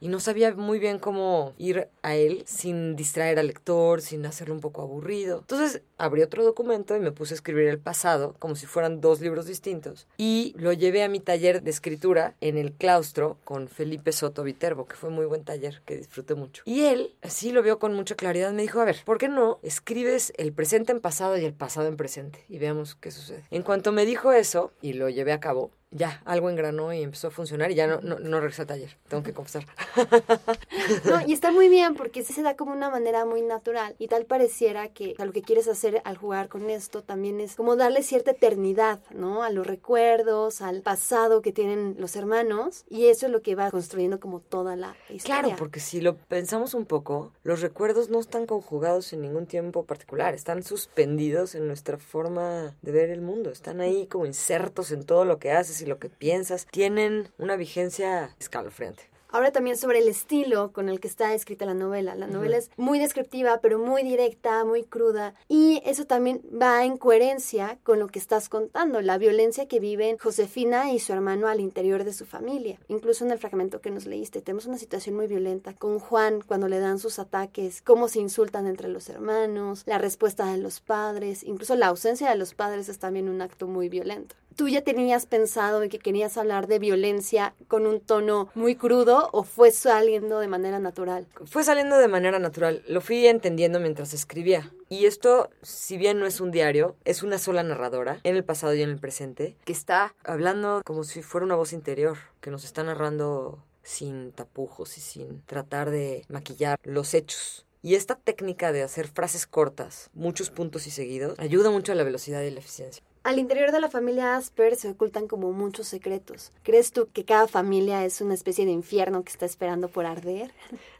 y 0.00 0.08
no 0.08 0.18
sabía 0.18 0.54
muy 0.54 0.78
bien 0.78 0.98
cómo 0.98 1.54
ir 1.58 1.88
a 2.02 2.16
él 2.16 2.42
sin 2.46 2.96
distraer 2.96 3.38
al 3.38 3.46
lector, 3.46 4.00
sin 4.00 4.24
hacerlo 4.26 4.54
un 4.54 4.60
poco 4.60 4.82
aburrido. 4.82 5.40
Entonces 5.40 5.82
abrí 5.98 6.22
otro 6.22 6.42
documento 6.42 6.96
y 6.96 7.00
me 7.00 7.12
puse 7.12 7.34
a 7.34 7.36
escribir 7.36 7.68
el 7.68 7.78
pasado 7.78 8.34
como 8.38 8.56
si 8.56 8.66
fueran 8.66 9.00
dos 9.00 9.20
libros 9.20 9.46
distintos 9.46 10.08
y 10.16 10.54
lo 10.56 10.72
llevé 10.72 11.02
a 11.02 11.08
mi 11.08 11.20
taller 11.20 11.62
de 11.62 11.70
escritura 11.70 12.34
en 12.40 12.56
el 12.56 12.72
claustro 12.72 13.38
con 13.44 13.68
Felipe 13.68 14.12
Soto 14.12 14.42
Viterbo, 14.42 14.86
que 14.86 14.96
fue 14.96 15.10
muy 15.10 15.26
buen 15.26 15.44
taller, 15.44 15.82
que 15.84 15.96
disfruté 15.96 16.34
mucho. 16.34 16.62
Y 16.64 16.82
él, 16.86 17.14
así 17.22 17.52
lo 17.52 17.62
vio 17.62 17.78
con 17.78 17.94
mucha 17.94 18.14
claridad, 18.14 18.52
me 18.52 18.62
dijo, 18.62 18.80
a 18.80 18.84
ver, 18.84 18.96
¿por 19.04 19.18
qué 19.18 19.28
no 19.28 19.58
escribes 19.62 20.32
el 20.38 20.52
presente 20.52 20.92
en 20.92 21.00
pasado 21.00 21.36
y 21.36 21.44
el 21.44 21.52
pasado 21.52 21.88
en 21.88 21.96
presente? 21.96 22.44
Y 22.48 22.58
veamos 22.58 22.94
qué 22.94 23.10
sucede. 23.10 23.44
En 23.50 23.62
cuanto 23.62 23.92
me 23.92 24.06
dijo 24.06 24.32
eso 24.32 24.72
y 24.80 24.94
lo 24.94 25.08
llevé 25.10 25.32
a 25.32 25.40
cabo, 25.40 25.70
ya, 25.92 26.22
algo 26.24 26.50
engranó 26.50 26.92
y 26.92 27.02
empezó 27.02 27.28
a 27.28 27.30
funcionar 27.30 27.72
y 27.72 27.74
ya 27.74 27.88
no, 27.88 28.00
no, 28.00 28.18
no 28.20 28.38
regresé 28.38 28.62
al 28.62 28.68
taller, 28.68 28.96
tengo 29.08 29.24
que 29.24 29.32
confesar. 29.32 29.66
no, 31.04 31.20
y 31.26 31.32
está 31.32 31.50
muy 31.50 31.68
bien 31.68 31.94
porque 31.94 32.22
sí 32.22 32.32
se 32.32 32.42
da 32.42 32.56
como 32.56 32.72
una 32.72 32.90
manera 32.90 33.24
muy 33.24 33.42
natural 33.42 33.96
y 33.98 34.06
tal 34.06 34.24
pareciera 34.24 34.88
que 34.88 35.14
lo 35.18 35.32
que 35.32 35.42
quieres 35.42 35.66
hacer 35.66 36.00
al 36.04 36.16
jugar 36.16 36.48
con 36.48 36.70
esto 36.70 37.02
también 37.02 37.40
es 37.40 37.56
como 37.56 37.74
darle 37.74 38.02
cierta 38.02 38.30
eternidad, 38.30 39.00
¿no? 39.10 39.42
A 39.42 39.50
los 39.50 39.66
recuerdos, 39.66 40.62
al 40.62 40.82
pasado 40.82 41.42
que 41.42 41.52
tienen 41.52 41.96
los 41.98 42.14
hermanos 42.14 42.84
y 42.88 43.06
eso 43.06 43.26
es 43.26 43.32
lo 43.32 43.42
que 43.42 43.56
va 43.56 43.70
construyendo 43.72 44.20
como 44.20 44.38
toda 44.40 44.76
la 44.76 44.94
historia. 45.08 45.40
Claro, 45.40 45.56
porque 45.58 45.80
si 45.80 46.00
lo 46.00 46.16
pensamos 46.16 46.74
un 46.74 46.86
poco, 46.86 47.32
los 47.42 47.60
recuerdos 47.60 48.10
no 48.10 48.20
están 48.20 48.46
conjugados 48.46 49.12
en 49.12 49.22
ningún 49.22 49.46
tiempo 49.46 49.84
particular, 49.84 50.34
están 50.34 50.62
suspendidos 50.62 51.56
en 51.56 51.66
nuestra 51.66 51.98
forma 51.98 52.76
de 52.80 52.92
ver 52.92 53.10
el 53.10 53.22
mundo, 53.22 53.50
están 53.50 53.80
ahí 53.80 54.06
como 54.06 54.26
insertos 54.26 54.92
en 54.92 55.04
todo 55.04 55.24
lo 55.24 55.38
que 55.38 55.50
haces 55.50 55.79
y 55.82 55.86
lo 55.86 55.98
que 55.98 56.08
piensas 56.08 56.66
tienen 56.70 57.28
una 57.38 57.56
vigencia 57.56 58.34
escalofriante. 58.38 59.10
Ahora 59.32 59.52
también 59.52 59.76
sobre 59.76 60.00
el 60.00 60.08
estilo 60.08 60.72
con 60.72 60.88
el 60.88 60.98
que 60.98 61.06
está 61.06 61.34
escrita 61.34 61.64
la 61.64 61.74
novela. 61.74 62.16
La 62.16 62.26
novela 62.26 62.56
es 62.56 62.70
muy 62.76 62.98
descriptiva, 62.98 63.60
pero 63.60 63.78
muy 63.78 64.02
directa, 64.02 64.64
muy 64.64 64.82
cruda. 64.82 65.34
Y 65.48 65.80
eso 65.84 66.04
también 66.04 66.42
va 66.60 66.84
en 66.84 66.96
coherencia 66.96 67.78
con 67.84 68.00
lo 68.00 68.08
que 68.08 68.18
estás 68.18 68.48
contando, 68.48 69.00
la 69.00 69.18
violencia 69.18 69.68
que 69.68 69.78
viven 69.78 70.18
Josefina 70.18 70.92
y 70.92 70.98
su 70.98 71.12
hermano 71.12 71.46
al 71.46 71.60
interior 71.60 72.02
de 72.02 72.12
su 72.12 72.26
familia. 72.26 72.80
Incluso 72.88 73.24
en 73.24 73.30
el 73.30 73.38
fragmento 73.38 73.80
que 73.80 73.92
nos 73.92 74.06
leíste, 74.06 74.42
tenemos 74.42 74.66
una 74.66 74.78
situación 74.78 75.14
muy 75.14 75.28
violenta 75.28 75.74
con 75.74 76.00
Juan 76.00 76.42
cuando 76.44 76.66
le 76.66 76.80
dan 76.80 76.98
sus 76.98 77.20
ataques, 77.20 77.82
cómo 77.82 78.08
se 78.08 78.18
insultan 78.18 78.66
entre 78.66 78.88
los 78.88 79.08
hermanos, 79.08 79.84
la 79.86 79.98
respuesta 79.98 80.50
de 80.50 80.58
los 80.58 80.80
padres, 80.80 81.44
incluso 81.44 81.76
la 81.76 81.86
ausencia 81.86 82.28
de 82.30 82.36
los 82.36 82.54
padres 82.54 82.88
es 82.88 82.98
también 82.98 83.28
un 83.28 83.42
acto 83.42 83.68
muy 83.68 83.88
violento. 83.88 84.34
¿Tú 84.56 84.68
ya 84.68 84.82
tenías 84.82 85.26
pensado 85.26 85.80
que 85.88 85.98
querías 85.98 86.36
hablar 86.36 86.66
de 86.66 86.78
violencia 86.78 87.54
con 87.68 87.86
un 87.86 88.00
tono 88.00 88.50
muy 88.54 88.74
crudo 88.74 89.30
o 89.32 89.42
fue 89.42 89.70
saliendo 89.70 90.38
de 90.38 90.48
manera 90.48 90.78
natural? 90.78 91.26
Fue 91.46 91.64
saliendo 91.64 91.98
de 91.98 92.08
manera 92.08 92.38
natural. 92.38 92.82
Lo 92.86 93.00
fui 93.00 93.26
entendiendo 93.26 93.80
mientras 93.80 94.12
escribía. 94.12 94.72
Y 94.88 95.06
esto, 95.06 95.50
si 95.62 95.96
bien 95.96 96.18
no 96.18 96.26
es 96.26 96.40
un 96.40 96.50
diario, 96.50 96.96
es 97.04 97.22
una 97.22 97.38
sola 97.38 97.62
narradora, 97.62 98.20
en 98.24 98.36
el 98.36 98.44
pasado 98.44 98.74
y 98.74 98.82
en 98.82 98.90
el 98.90 98.98
presente, 98.98 99.56
que 99.64 99.72
está 99.72 100.14
hablando 100.24 100.82
como 100.84 101.04
si 101.04 101.22
fuera 101.22 101.46
una 101.46 101.54
voz 101.54 101.72
interior, 101.72 102.18
que 102.40 102.50
nos 102.50 102.64
está 102.64 102.82
narrando 102.82 103.62
sin 103.82 104.32
tapujos 104.32 104.98
y 104.98 105.00
sin 105.00 105.42
tratar 105.42 105.90
de 105.90 106.24
maquillar 106.28 106.78
los 106.84 107.14
hechos. 107.14 107.66
Y 107.82 107.94
esta 107.94 108.16
técnica 108.16 108.72
de 108.72 108.82
hacer 108.82 109.08
frases 109.08 109.46
cortas, 109.46 110.10
muchos 110.12 110.50
puntos 110.50 110.86
y 110.86 110.90
seguidos, 110.90 111.38
ayuda 111.38 111.70
mucho 111.70 111.92
a 111.92 111.94
la 111.94 112.04
velocidad 112.04 112.42
y 112.42 112.50
la 112.50 112.60
eficiencia. 112.60 113.02
Al 113.22 113.38
interior 113.38 113.70
de 113.70 113.80
la 113.80 113.90
familia 113.90 114.36
Asper 114.36 114.76
se 114.76 114.88
ocultan 114.88 115.28
como 115.28 115.52
muchos 115.52 115.86
secretos. 115.86 116.52
¿Crees 116.62 116.90
tú 116.90 117.10
que 117.12 117.26
cada 117.26 117.46
familia 117.46 118.02
es 118.06 118.22
una 118.22 118.32
especie 118.32 118.64
de 118.64 118.72
infierno 118.72 119.22
que 119.22 119.30
está 119.30 119.44
esperando 119.44 119.88
por 119.88 120.06
arder? 120.06 120.52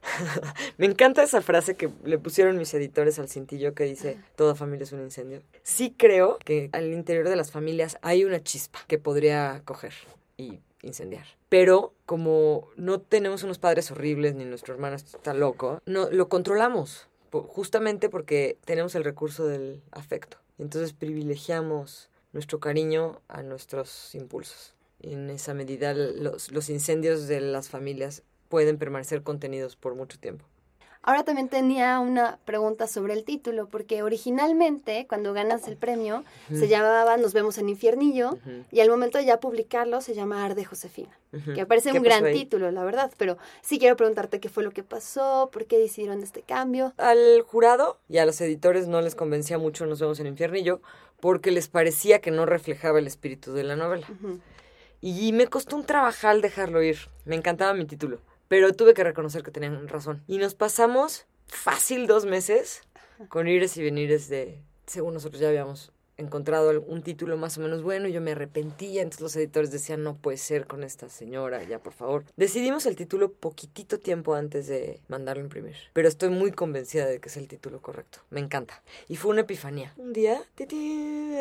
Me 0.77 0.85
encanta 0.85 1.23
esa 1.23 1.41
frase 1.41 1.77
que 1.77 1.89
le 2.05 2.19
pusieron 2.19 2.59
mis 2.59 2.75
editores 2.75 3.19
al 3.19 3.31
cintillo 3.31 3.73
que 3.73 3.85
dice, 3.85 4.19
toda 4.37 4.55
familia 4.55 4.85
es 4.85 4.93
un 4.93 5.01
incendio. 5.01 5.41
Sí 5.63 5.95
creo 5.97 6.39
que 6.45 6.69
al 6.73 6.93
interior 6.93 7.27
de 7.27 7.37
las 7.37 7.51
familias 7.51 7.97
hay 8.03 8.25
una 8.25 8.43
chispa 8.43 8.81
que 8.87 8.99
podría 8.99 9.63
coger 9.65 9.95
y 10.37 10.61
incendiar. 10.83 11.25
Pero 11.49 11.95
como 12.05 12.69
no 12.77 13.01
tenemos 13.01 13.45
unos 13.45 13.59
padres 13.59 13.91
horribles 13.91 14.35
ni 14.35 14.45
nuestro 14.45 14.75
hermano 14.75 14.97
está 14.97 15.33
loco, 15.33 15.81
no 15.87 16.11
lo 16.11 16.29
controlamos 16.29 17.09
justamente 17.31 18.09
porque 18.09 18.59
tenemos 18.65 18.95
el 18.95 19.05
recurso 19.05 19.47
del 19.47 19.83
afecto. 19.93 20.37
Entonces 20.61 20.93
privilegiamos 20.93 22.11
nuestro 22.33 22.61
cariño 22.61 23.21
a 23.29 23.43
nuestros 23.43 24.15
impulsos. 24.15 24.75
En 25.01 25.31
esa 25.31 25.55
medida 25.55 25.95
los, 25.95 26.53
los 26.53 26.69
incendios 26.69 27.27
de 27.27 27.41
las 27.41 27.71
familias 27.71 28.23
pueden 28.51 28.77
permanecer 28.77 29.23
contenidos 29.23 29.77
por 29.77 29.95
mucho 29.95 30.19
tiempo. 30.19 30.45
Ahora 31.03 31.25
también 31.25 31.49
tenía 31.49 31.99
una 31.99 32.39
pregunta 32.45 32.87
sobre 32.87 33.15
el 33.15 33.25
título, 33.25 33.67
porque 33.69 34.03
originalmente 34.03 35.07
cuando 35.09 35.33
ganas 35.33 35.67
el 35.67 35.79
premio 35.79 36.25
se 36.53 36.69
llamaba 36.69 37.17
Nos 37.17 37.33
vemos 37.33 37.57
en 37.57 37.71
Infiernillo 37.71 38.39
y 38.71 38.81
al 38.81 38.91
momento 38.91 39.17
de 39.17 39.25
ya 39.25 39.41
publicarlo 39.41 40.03
se 40.03 40.15
llama 40.15 40.45
Arde 40.45 40.67
Josefina, 40.67 41.19
que 41.55 41.65
parece 41.65 41.93
un 41.93 42.03
gran 42.03 42.25
título, 42.33 42.71
la 42.71 42.85
verdad, 42.85 43.11
pero 43.17 43.39
sí 43.63 43.79
quiero 43.79 43.97
preguntarte 43.97 44.41
qué 44.41 44.51
fue 44.51 44.63
lo 44.63 44.73
que 44.73 44.83
pasó, 44.83 45.49
por 45.51 45.65
qué 45.65 45.79
decidieron 45.79 46.23
este 46.23 46.43
cambio. 46.43 46.93
Al 46.99 47.41
jurado 47.47 47.99
y 48.11 48.19
a 48.19 48.27
los 48.27 48.39
editores 48.43 48.87
no 48.87 49.01
les 49.01 49.15
convencía 49.15 49.57
mucho 49.57 49.87
Nos 49.87 50.01
vemos 50.01 50.21
en 50.21 50.27
Infiernillo 50.27 50.83
porque 51.19 51.51
les 51.51 51.69
parecía 51.69 52.21
que 52.21 52.31
no 52.31 52.45
reflejaba 52.45 52.99
el 52.99 53.07
espíritu 53.07 53.55
de 53.55 53.65
la 53.65 53.75
novela. 53.75 54.07
Y 55.01 55.33
me 55.33 55.47
costó 55.47 55.77
un 55.77 55.87
trabajal 55.87 56.43
dejarlo 56.43 56.83
ir. 56.83 56.99
Me 57.25 57.37
encantaba 57.37 57.73
mi 57.73 57.87
título 57.87 58.19
pero 58.51 58.75
tuve 58.75 58.95
que 58.95 59.05
reconocer 59.05 59.45
que 59.45 59.53
tenían 59.53 59.87
razón. 59.87 60.25
Y 60.27 60.39
nos 60.39 60.57
pasamos 60.57 61.25
fácil 61.47 62.09
dos 62.09 62.27
meses 62.27 62.83
con 63.29 63.47
ires 63.47 63.77
y 63.77 63.83
venires 63.85 64.29
de, 64.29 64.61
según 64.87 65.15
nosotros 65.15 65.41
ya 65.41 65.51
habíamos 65.51 65.93
encontrado 66.17 66.83
un 66.83 67.03
título 67.03 67.37
más 67.37 67.57
o 67.59 67.61
menos 67.61 67.85
bueno 67.85 68.09
y 68.09 68.13
yo 68.13 68.21
me 68.21 68.33
arrepentía, 68.33 69.03
entonces 69.03 69.21
los 69.21 69.37
editores 69.37 69.71
decían, 69.71 70.03
no 70.03 70.17
puede 70.17 70.37
ser 70.37 70.67
con 70.67 70.83
esta 70.83 71.09
señora, 71.09 71.63
ya 71.63 71.79
por 71.79 71.93
favor. 71.93 72.25
Decidimos 72.37 72.87
el 72.87 72.97
título 72.97 73.33
poquitito 73.33 74.01
tiempo 74.01 74.35
antes 74.35 74.67
de 74.67 75.01
mandarlo 75.07 75.43
a 75.43 75.45
imprimir, 75.45 75.77
pero 75.93 76.09
estoy 76.09 76.31
muy 76.31 76.51
convencida 76.51 77.07
de 77.07 77.21
que 77.21 77.29
es 77.29 77.37
el 77.37 77.47
título 77.47 77.81
correcto, 77.81 78.19
me 78.31 78.41
encanta. 78.41 78.83
Y 79.09 79.15
fue 79.15 79.31
una 79.31 79.43
epifanía. 79.43 79.95
Un 79.97 80.13
día, 80.13 80.43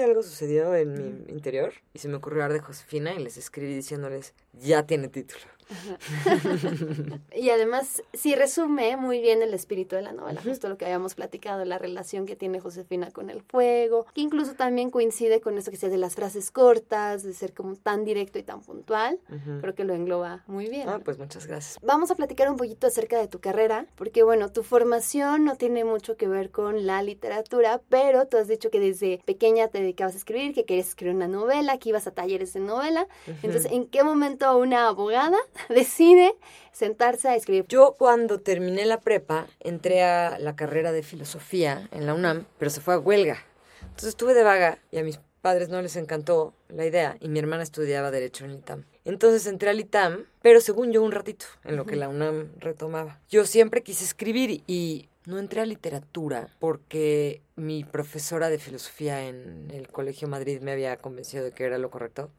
algo 0.03 0.21
sucedió 0.21 0.75
en 0.75 0.93
mi 0.93 1.31
interior 1.33 1.73
y 1.91 1.99
se 1.99 2.07
me 2.07 2.17
ocurrió 2.17 2.43
hablar 2.43 2.59
de 2.59 2.63
Josefina 2.63 3.15
y 3.15 3.23
les 3.23 3.35
escribí 3.35 3.73
diciéndoles, 3.73 4.35
ya 4.53 4.85
tiene 4.85 5.07
título. 5.07 5.41
y 7.35 7.49
además, 7.49 8.03
sí 8.13 8.35
resume 8.35 8.97
muy 8.97 9.21
bien 9.21 9.41
el 9.41 9.53
espíritu 9.53 9.95
de 9.95 10.01
la 10.01 10.11
novela, 10.11 10.41
justo 10.41 10.69
lo 10.69 10.77
que 10.77 10.85
habíamos 10.85 11.15
platicado, 11.15 11.65
la 11.65 11.77
relación 11.77 12.25
que 12.25 12.35
tiene 12.35 12.59
Josefina 12.59 13.11
con 13.11 13.29
el 13.29 13.41
fuego, 13.41 14.05
que 14.13 14.21
incluso 14.21 14.53
también 14.53 14.89
coincide 14.89 15.41
con 15.41 15.57
eso 15.57 15.71
que 15.71 15.77
se 15.77 15.89
de 15.89 15.97
las 15.97 16.15
frases 16.15 16.51
cortas, 16.51 17.23
de 17.23 17.33
ser 17.33 17.53
como 17.53 17.75
tan 17.75 18.05
directo 18.05 18.39
y 18.39 18.43
tan 18.43 18.61
puntual. 18.61 19.19
Creo 19.61 19.75
que 19.75 19.83
lo 19.83 19.93
engloba 19.93 20.43
muy 20.47 20.67
bien. 20.67 20.87
Ah, 20.87 20.99
pues 21.03 21.17
muchas 21.17 21.47
gracias. 21.47 21.77
Vamos 21.81 22.11
a 22.11 22.15
platicar 22.15 22.49
un 22.49 22.57
poquito 22.57 22.87
acerca 22.87 23.19
de 23.19 23.27
tu 23.27 23.39
carrera, 23.39 23.85
porque 23.95 24.23
bueno, 24.23 24.51
tu 24.51 24.63
formación 24.63 25.43
no 25.45 25.55
tiene 25.55 25.83
mucho 25.83 26.17
que 26.17 26.27
ver 26.27 26.51
con 26.51 26.85
la 26.85 27.01
literatura, 27.03 27.81
pero 27.89 28.27
tú 28.27 28.37
has 28.37 28.47
dicho 28.47 28.69
que 28.69 28.79
desde 28.79 29.21
pequeña 29.25 29.67
te 29.67 29.79
dedicabas 29.79 30.15
a 30.15 30.17
escribir, 30.17 30.53
que 30.53 30.65
querías 30.65 30.89
escribir 30.89 31.15
una 31.15 31.27
novela, 31.27 31.77
que 31.77 31.89
ibas 31.89 32.07
a 32.07 32.11
talleres 32.11 32.53
de 32.53 32.59
novela. 32.59 33.07
Entonces, 33.27 33.71
¿en 33.71 33.87
qué 33.87 34.03
momento 34.03 34.57
una 34.57 34.87
abogada 34.87 35.37
decide 35.69 36.35
sentarse 36.71 37.27
a 37.27 37.35
escribir. 37.35 37.65
Yo 37.67 37.95
cuando 37.97 38.39
terminé 38.39 38.85
la 38.85 39.01
prepa 39.01 39.47
entré 39.59 40.03
a 40.03 40.39
la 40.39 40.55
carrera 40.55 40.91
de 40.91 41.03
filosofía 41.03 41.87
en 41.91 42.05
la 42.05 42.13
UNAM, 42.13 42.45
pero 42.57 42.71
se 42.71 42.81
fue 42.81 42.93
a 42.93 42.99
huelga. 42.99 43.43
Entonces 43.81 44.09
estuve 44.09 44.33
de 44.33 44.43
vaga 44.43 44.79
y 44.91 44.97
a 44.97 45.03
mis 45.03 45.19
padres 45.41 45.69
no 45.69 45.81
les 45.81 45.95
encantó 45.95 46.53
la 46.67 46.85
idea 46.85 47.17
y 47.19 47.29
mi 47.29 47.39
hermana 47.39 47.63
estudiaba 47.63 48.11
derecho 48.11 48.45
en 48.45 48.51
el 48.51 48.57
ITAM. 48.57 48.85
Entonces 49.05 49.47
entré 49.47 49.69
al 49.69 49.79
ITAM, 49.79 50.25
pero 50.41 50.61
según 50.61 50.91
yo 50.91 51.01
un 51.01 51.11
ratito, 51.11 51.45
en 51.63 51.75
lo 51.75 51.85
que 51.85 51.95
la 51.95 52.09
UNAM 52.09 52.51
retomaba. 52.59 53.19
Yo 53.29 53.45
siempre 53.45 53.81
quise 53.81 54.03
escribir 54.03 54.63
y 54.67 55.09
no 55.25 55.39
entré 55.39 55.61
a 55.61 55.65
literatura 55.65 56.49
porque 56.59 57.41
mi 57.55 57.83
profesora 57.83 58.49
de 58.49 58.59
filosofía 58.59 59.27
en 59.27 59.71
el 59.71 59.87
Colegio 59.89 60.27
Madrid 60.27 60.61
me 60.61 60.71
había 60.71 60.97
convencido 60.97 61.43
de 61.43 61.51
que 61.51 61.63
era 61.63 61.77
lo 61.77 61.89
correcto 61.89 62.31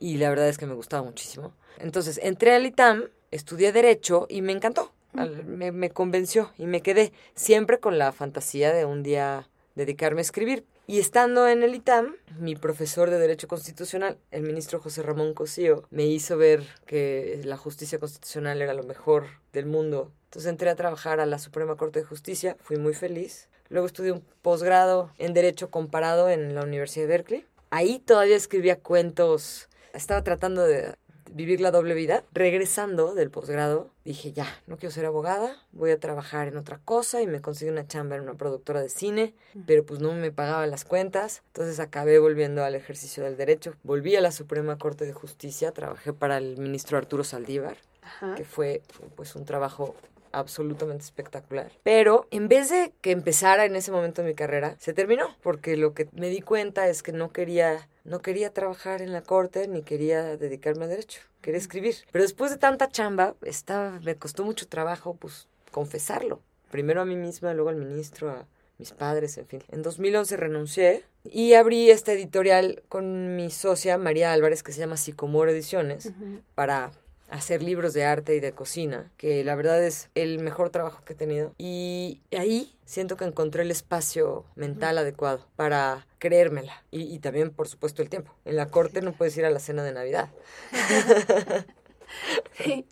y 0.00 0.16
la 0.16 0.28
verdad 0.28 0.48
es 0.48 0.58
que 0.58 0.66
me 0.66 0.74
gustaba 0.74 1.02
muchísimo. 1.02 1.52
Entonces 1.78 2.18
entré 2.22 2.54
al 2.54 2.66
ITAM, 2.66 3.04
estudié 3.30 3.72
Derecho 3.72 4.26
y 4.28 4.42
me 4.42 4.52
encantó. 4.52 4.92
Me, 5.12 5.72
me, 5.72 5.90
convenció 5.90 6.52
y 6.58 6.66
me 6.66 6.82
quedé 6.82 7.10
siempre 7.34 7.80
con 7.80 7.96
la 7.96 8.12
fantasía 8.12 8.74
de 8.74 8.84
un 8.84 9.02
día 9.02 9.48
dedicarme 9.74 10.20
a 10.20 10.22
escribir. 10.22 10.66
Y 10.88 11.00
estando 11.00 11.48
en 11.48 11.62
el 11.62 11.74
ITAM, 11.74 12.14
mi 12.38 12.54
profesor 12.54 13.10
de 13.10 13.18
Derecho 13.18 13.48
Constitucional, 13.48 14.18
el 14.30 14.42
ministro 14.42 14.78
José 14.78 15.02
Ramón 15.02 15.34
Cosío, 15.34 15.84
me 15.90 16.04
hizo 16.04 16.36
ver 16.36 16.62
que 16.86 17.40
la 17.44 17.56
justicia 17.56 17.98
constitucional 17.98 18.62
era 18.62 18.74
lo 18.74 18.84
mejor 18.84 19.26
del 19.52 19.66
mundo. 19.66 20.12
Entonces 20.26 20.50
entré 20.50 20.70
a 20.70 20.76
trabajar 20.76 21.18
a 21.18 21.26
la 21.26 21.38
Suprema 21.38 21.76
Corte 21.76 22.00
de 22.00 22.04
Justicia, 22.04 22.56
fui 22.60 22.76
muy 22.76 22.94
feliz. 22.94 23.48
Luego 23.68 23.86
estudié 23.86 24.12
un 24.12 24.22
posgrado 24.42 25.10
en 25.18 25.34
Derecho 25.34 25.70
Comparado 25.70 26.28
en 26.28 26.54
la 26.54 26.62
Universidad 26.62 27.04
de 27.04 27.08
Berkeley. 27.08 27.46
Ahí 27.70 27.98
todavía 27.98 28.36
escribía 28.36 28.78
cuentos 28.78 29.68
estaba 29.96 30.22
tratando 30.22 30.62
de 30.62 30.94
vivir 31.32 31.60
la 31.60 31.70
doble 31.70 31.94
vida. 31.94 32.24
Regresando 32.32 33.14
del 33.14 33.30
posgrado, 33.30 33.90
dije, 34.04 34.32
ya, 34.32 34.46
no 34.66 34.76
quiero 34.76 34.92
ser 34.92 35.04
abogada, 35.04 35.56
voy 35.72 35.90
a 35.90 36.00
trabajar 36.00 36.48
en 36.48 36.56
otra 36.56 36.80
cosa 36.84 37.22
y 37.22 37.26
me 37.26 37.40
conseguí 37.40 37.70
una 37.70 37.86
chamba 37.86 38.16
en 38.16 38.22
una 38.22 38.34
productora 38.34 38.80
de 38.80 38.88
cine, 38.88 39.34
pero 39.66 39.84
pues 39.84 40.00
no 40.00 40.12
me 40.12 40.32
pagaba 40.32 40.66
las 40.66 40.84
cuentas, 40.84 41.42
entonces 41.48 41.78
acabé 41.80 42.18
volviendo 42.18 42.64
al 42.64 42.74
ejercicio 42.74 43.24
del 43.24 43.36
derecho. 43.36 43.74
Volví 43.82 44.16
a 44.16 44.20
la 44.20 44.32
Suprema 44.32 44.78
Corte 44.78 45.04
de 45.04 45.12
Justicia, 45.12 45.72
trabajé 45.72 46.12
para 46.12 46.38
el 46.38 46.56
ministro 46.56 46.98
Arturo 46.98 47.24
Saldívar, 47.24 47.76
que 48.36 48.44
fue 48.44 48.82
pues 49.14 49.34
un 49.34 49.44
trabajo 49.44 49.94
absolutamente 50.32 51.04
espectacular. 51.04 51.72
Pero 51.82 52.26
en 52.30 52.48
vez 52.48 52.70
de 52.70 52.92
que 53.00 53.10
empezara 53.10 53.64
en 53.64 53.76
ese 53.76 53.92
momento 53.92 54.22
de 54.22 54.28
mi 54.28 54.34
carrera, 54.34 54.76
se 54.78 54.92
terminó, 54.92 55.36
porque 55.42 55.76
lo 55.76 55.94
que 55.94 56.08
me 56.12 56.28
di 56.28 56.40
cuenta 56.40 56.88
es 56.88 57.02
que 57.02 57.12
no 57.12 57.32
quería 57.32 57.88
no 58.06 58.22
quería 58.22 58.52
trabajar 58.52 59.02
en 59.02 59.12
la 59.12 59.22
corte 59.22 59.66
ni 59.66 59.82
quería 59.82 60.36
dedicarme 60.36 60.84
a 60.84 60.88
derecho, 60.88 61.20
quería 61.40 61.58
escribir. 61.58 61.96
Pero 62.12 62.22
después 62.22 62.52
de 62.52 62.56
tanta 62.56 62.88
chamba, 62.88 63.34
estaba, 63.42 63.98
me 64.00 64.14
costó 64.14 64.44
mucho 64.44 64.68
trabajo 64.68 65.16
pues 65.16 65.48
confesarlo. 65.72 66.40
Primero 66.70 67.00
a 67.00 67.04
mí 67.04 67.16
misma, 67.16 67.52
luego 67.52 67.70
al 67.70 67.76
ministro, 67.76 68.30
a 68.30 68.46
mis 68.78 68.92
padres, 68.92 69.36
en 69.38 69.46
fin. 69.46 69.62
En 69.70 69.82
2011 69.82 70.36
renuncié 70.36 71.04
y 71.24 71.54
abrí 71.54 71.90
esta 71.90 72.12
editorial 72.12 72.82
con 72.88 73.34
mi 73.34 73.50
socia 73.50 73.98
María 73.98 74.32
Álvarez 74.32 74.62
que 74.62 74.72
se 74.72 74.80
llama 74.80 74.96
Sicomoro 74.96 75.50
Ediciones 75.50 76.12
para 76.54 76.92
hacer 77.28 77.62
libros 77.62 77.92
de 77.92 78.04
arte 78.04 78.34
y 78.36 78.40
de 78.40 78.52
cocina, 78.52 79.10
que 79.16 79.44
la 79.44 79.54
verdad 79.54 79.82
es 79.82 80.10
el 80.14 80.38
mejor 80.40 80.70
trabajo 80.70 81.04
que 81.04 81.12
he 81.14 81.16
tenido. 81.16 81.54
Y 81.58 82.20
ahí 82.36 82.76
siento 82.84 83.16
que 83.16 83.24
encontré 83.24 83.62
el 83.62 83.70
espacio 83.70 84.44
mental 84.54 84.98
adecuado 84.98 85.46
para 85.56 86.06
creérmela. 86.18 86.84
Y, 86.90 87.18
también, 87.18 87.50
por 87.50 87.68
supuesto, 87.68 88.02
el 88.02 88.08
tiempo. 88.08 88.32
En 88.44 88.56
la 88.56 88.70
corte 88.70 89.02
no 89.02 89.12
puedes 89.12 89.36
ir 89.36 89.44
a 89.44 89.50
la 89.50 89.60
cena 89.60 89.82
de 89.82 89.92
Navidad. 89.92 90.30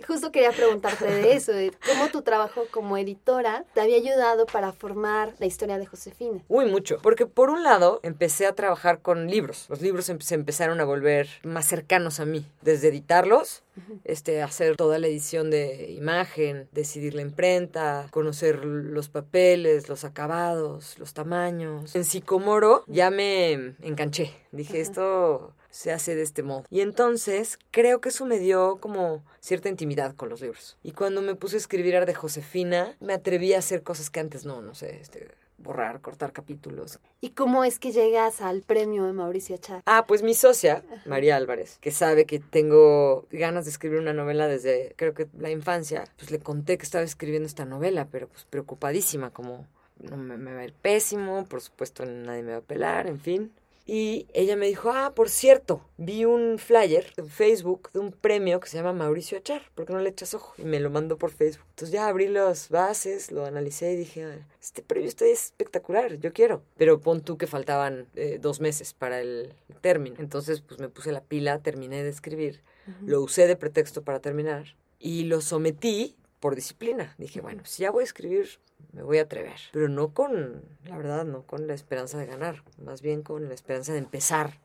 Justo 0.07 0.33
quería 0.33 0.51
preguntarte 0.51 1.07
de 1.07 1.35
eso, 1.35 1.53
de 1.53 1.73
cómo 1.87 2.09
tu 2.09 2.23
trabajo 2.23 2.65
como 2.71 2.99
editora 2.99 3.65
te 3.73 3.81
había 3.81 3.97
ayudado 3.97 4.47
para 4.47 4.73
formar 4.73 5.35
la 5.39 5.47
historia 5.47 5.79
de 5.79 5.87
Josefina. 5.87 6.43
Uy, 6.49 6.67
mucho. 6.67 6.99
Porque 7.01 7.27
por 7.27 7.51
un 7.51 7.63
lado 7.63 8.01
empecé 8.03 8.47
a 8.47 8.55
trabajar 8.55 9.01
con 9.01 9.29
libros. 9.29 9.67
Los 9.69 9.81
libros 9.81 10.07
se 10.19 10.35
empezaron 10.35 10.81
a 10.81 10.85
volver 10.85 11.29
más 11.43 11.67
cercanos 11.67 12.21
a 12.21 12.25
mí. 12.25 12.45
Desde 12.63 12.89
editarlos 12.89 13.64
este, 14.05 14.43
hacer 14.43 14.77
toda 14.77 14.99
la 14.99 15.07
edición 15.07 15.51
de 15.51 15.93
imagen, 15.93 16.69
decidir 16.73 17.15
la 17.15 17.23
imprenta, 17.23 18.09
conocer 18.11 18.65
los 18.65 19.09
papeles, 19.09 19.89
los 19.89 20.05
acabados, 20.05 20.99
los 20.99 21.15
tamaños. 21.15 21.95
En 21.95 22.05
Sicomoro 22.05 22.85
ya 22.87 23.11
me 23.11 23.75
enganché. 23.83 24.33
Dije, 24.53 24.81
esto 24.81 25.55
se 25.71 25.91
hace 25.91 26.15
de 26.15 26.23
este 26.23 26.43
modo. 26.43 26.65
Y 26.71 26.81
entonces 26.81 27.59
creo 27.71 28.01
que 28.01 28.11
eso 28.11 28.27
me 28.27 28.39
dio 28.39 28.79
como 28.81 29.25
cierta 29.41 29.69
intimidad 29.69 30.15
con 30.15 30.29
los 30.29 30.41
libros. 30.41 30.79
Y 30.83 30.93
cuando 30.93 31.21
me 31.21 31.35
puse 31.35 31.57
a 31.57 31.59
escribir 31.59 31.95
de 32.07 32.15
Josefina, 32.15 32.97
me 33.01 33.13
atreví 33.13 33.55
a 33.55 33.59
hacer 33.59 33.83
cosas 33.83 34.11
que 34.11 34.21
antes 34.21 34.45
no, 34.45 34.63
no 34.63 34.75
sé, 34.75 34.99
este, 35.01 35.29
borrar, 35.65 36.01
cortar 36.01 36.33
capítulos. 36.33 37.01
¿Y 37.21 37.31
cómo 37.31 37.65
es 37.65 37.81
que 37.81 37.91
llegas 37.91 38.41
al 38.41 38.63
premio 38.63 39.05
de 39.07 39.13
Mauricio 39.13 39.57
Achar? 39.57 39.83
Ah, 39.87 40.05
pues 40.07 40.23
mi 40.23 40.35
socia, 40.35 40.85
María 41.07 41.35
Álvarez, 41.35 41.79
que 41.81 41.91
sabe 41.91 42.25
que 42.25 42.39
tengo 42.39 43.27
ganas 43.33 43.65
de 43.65 43.73
escribir 43.73 43.99
una 43.99 44.13
novela 44.13 44.47
desde, 44.47 44.95
creo 44.97 45.15
que 45.15 45.27
la 45.37 45.51
infancia, 45.51 46.05
pues 46.17 46.31
le 46.31 46.39
conté 46.39 46.79
que 46.79 46.85
estaba 46.85 47.03
escribiendo 47.03 47.49
esta 47.49 47.65
novela, 47.65 48.07
pero 48.13 48.29
pues 48.29 48.45
preocupadísima, 48.45 49.31
como 49.31 49.67
no 49.99 50.17
me, 50.17 50.37
me 50.37 50.55
va 50.55 50.61
a 50.61 50.65
ir 50.65 50.75
pésimo, 50.75 51.45
por 51.47 51.61
supuesto 51.61 52.05
nadie 52.05 52.43
me 52.43 52.53
va 52.53 52.59
a 52.59 52.63
pelar, 52.63 53.09
en 53.09 53.19
fin. 53.19 53.53
Y 53.87 54.27
ella 54.33 54.57
me 54.57 54.67
dijo, 54.67 54.91
ah, 54.91 55.13
por 55.15 55.29
cierto, 55.29 55.83
vi 55.99 56.25
un 56.25 56.59
flyer 56.59 57.13
en 57.19 57.29
Facebook 57.29 57.91
de 57.93 58.01
un 58.01 58.13
premio 58.13 58.59
que 58.59 58.69
se 58.69 58.79
llama 58.79 58.95
Mauricio 58.95 59.37
Achar, 59.37 59.71
¿por 59.75 59.85
qué 59.85 59.93
no 59.93 60.01
le 60.01 60.09
echas 60.09 60.33
ojo? 60.33 60.55
Y 60.57 60.65
me 60.65 60.81
lo 60.81 60.89
mandó 60.89 61.19
por 61.19 61.31
Facebook. 61.31 61.67
Entonces 61.71 61.93
ya 61.93 62.09
abrí 62.09 62.29
las 62.29 62.71
bases, 62.71 63.31
lo 63.31 63.45
analicé 63.45 63.93
y 63.93 63.97
dije, 63.97 64.39
este 64.63 64.83
premio 64.83 65.07
está 65.07 65.27
espectacular, 65.27 66.19
yo 66.19 66.33
quiero. 66.33 66.63
Pero 66.79 67.01
pon 67.01 67.21
tú 67.21 67.37
que 67.37 67.47
faltaban 67.47 68.07
eh, 68.15 68.39
dos 68.41 68.61
meses 68.61 68.95
para 68.95 69.21
el 69.21 69.53
término. 69.83 70.17
Entonces 70.19 70.63
pues 70.63 70.81
me 70.81 70.89
puse 70.89 71.13
la 71.13 71.21
pila, 71.21 71.59
terminé 71.59 72.03
de 72.03 72.09
escribir, 72.09 72.63
lo 73.05 73.21
usé 73.21 73.47
de 73.47 73.57
pretexto 73.57 74.03
para 74.03 74.21
terminar 74.21 74.77
y 74.99 75.25
lo 75.25 75.43
sometí 75.43 76.17
por 76.45 76.57
disciplina. 76.57 77.15
Dije, 77.17 77.41
bueno, 77.41 77.63
si 77.65 77.85
ya 77.85 77.91
voy 77.91 78.03
a 78.03 78.05
escribir, 78.05 78.61
me 78.93 79.03
voy 79.03 79.17
a 79.17 79.23
atrever. 79.23 79.59
Pero 79.73 79.89
no 79.89 80.13
con, 80.13 80.63
la 80.85 80.99
verdad, 80.99 81.25
no 81.25 81.47
con 81.47 81.67
la 81.67 81.73
esperanza 81.73 82.19
de 82.19 82.27
ganar, 82.27 82.63
más 82.77 83.01
bien 83.01 83.23
con 83.23 83.49
la 83.49 83.55
esperanza 83.55 83.95
de 83.95 84.01
empezar 84.01 84.61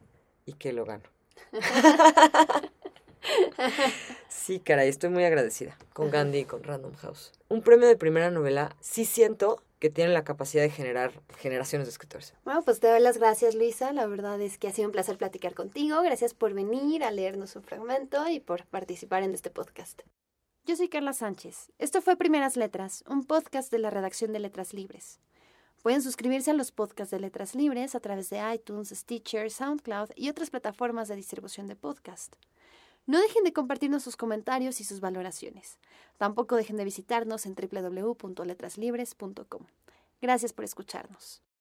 y 0.46 0.56
que 0.56 0.74
lo 0.74 0.84
gano. 0.84 1.06
sí, 4.28 4.60
caray, 4.60 4.90
estoy 4.90 5.10
muy 5.10 5.24
agradecida 5.24 5.78
con 5.94 6.12
Gandhi 6.12 6.40
y 6.40 6.44
con 6.44 6.64
Random 6.64 6.94
House. 6.96 7.32
Un 7.48 7.62
premio 7.62 7.88
de 7.88 7.96
primera 7.96 8.30
novela, 8.30 8.76
sí 8.82 9.06
siento 9.06 9.64
que 9.80 9.90
tiene 9.90 10.12
la 10.12 10.26
capacidad 10.26 10.64
de 10.64 10.72
generar 10.72 11.14
generaciones 11.38 11.88
de 11.88 11.92
escritores. 11.92 12.34
Bueno, 12.44 12.62
pues 12.62 12.82
te 12.82 12.90
doy 12.90 13.00
las 13.00 13.20
gracias, 13.20 13.56
Luisa. 13.56 13.94
La 13.94 14.06
verdad 14.06 14.42
es 14.42 14.58
que 14.58 14.68
ha 14.68 14.74
sido 14.74 14.90
un 14.90 14.92
placer 14.92 15.18
platicar 15.18 15.54
contigo. 15.54 16.02
Gracias 16.02 16.34
por 16.34 16.54
venir 16.54 17.06
a 17.06 17.12
leernos 17.12 17.56
un 17.56 17.64
fragmento 17.64 18.28
y 18.28 18.42
por 18.42 18.66
participar 18.66 19.24
en 19.24 19.34
este 19.34 19.50
podcast. 19.50 20.02
Yo 20.70 20.76
soy 20.76 20.88
Carla 20.88 21.14
Sánchez. 21.14 21.72
Esto 21.80 22.00
fue 22.00 22.16
Primeras 22.16 22.56
Letras, 22.56 23.04
un 23.08 23.26
podcast 23.26 23.72
de 23.72 23.80
la 23.80 23.90
redacción 23.90 24.34
de 24.34 24.40
Letras 24.40 24.76
Libres. 24.76 25.20
Pueden 25.82 26.04
suscribirse 26.04 26.52
a 26.52 26.54
los 26.54 26.72
podcasts 26.72 27.10
de 27.10 27.20
Letras 27.20 27.56
Libres 27.56 27.96
a 27.96 28.00
través 28.00 28.30
de 28.30 28.40
iTunes, 28.54 28.90
Stitcher, 28.90 29.50
SoundCloud 29.50 30.12
y 30.16 30.30
otras 30.30 30.52
plataformas 30.52 31.08
de 31.08 31.16
distribución 31.16 31.66
de 31.66 31.76
podcast. 31.76 32.36
No 33.08 33.20
dejen 33.20 33.44
de 33.46 33.52
compartirnos 33.52 34.04
sus 34.04 34.16
comentarios 34.16 34.80
y 34.80 34.84
sus 34.84 35.00
valoraciones. 35.00 35.80
Tampoco 36.20 36.56
dejen 36.56 36.78
de 36.78 36.86
visitarnos 36.86 37.48
en 37.48 37.56
www.letraslibres.com. 37.56 39.66
Gracias 40.22 40.54
por 40.54 40.66
escucharnos. 40.66 41.42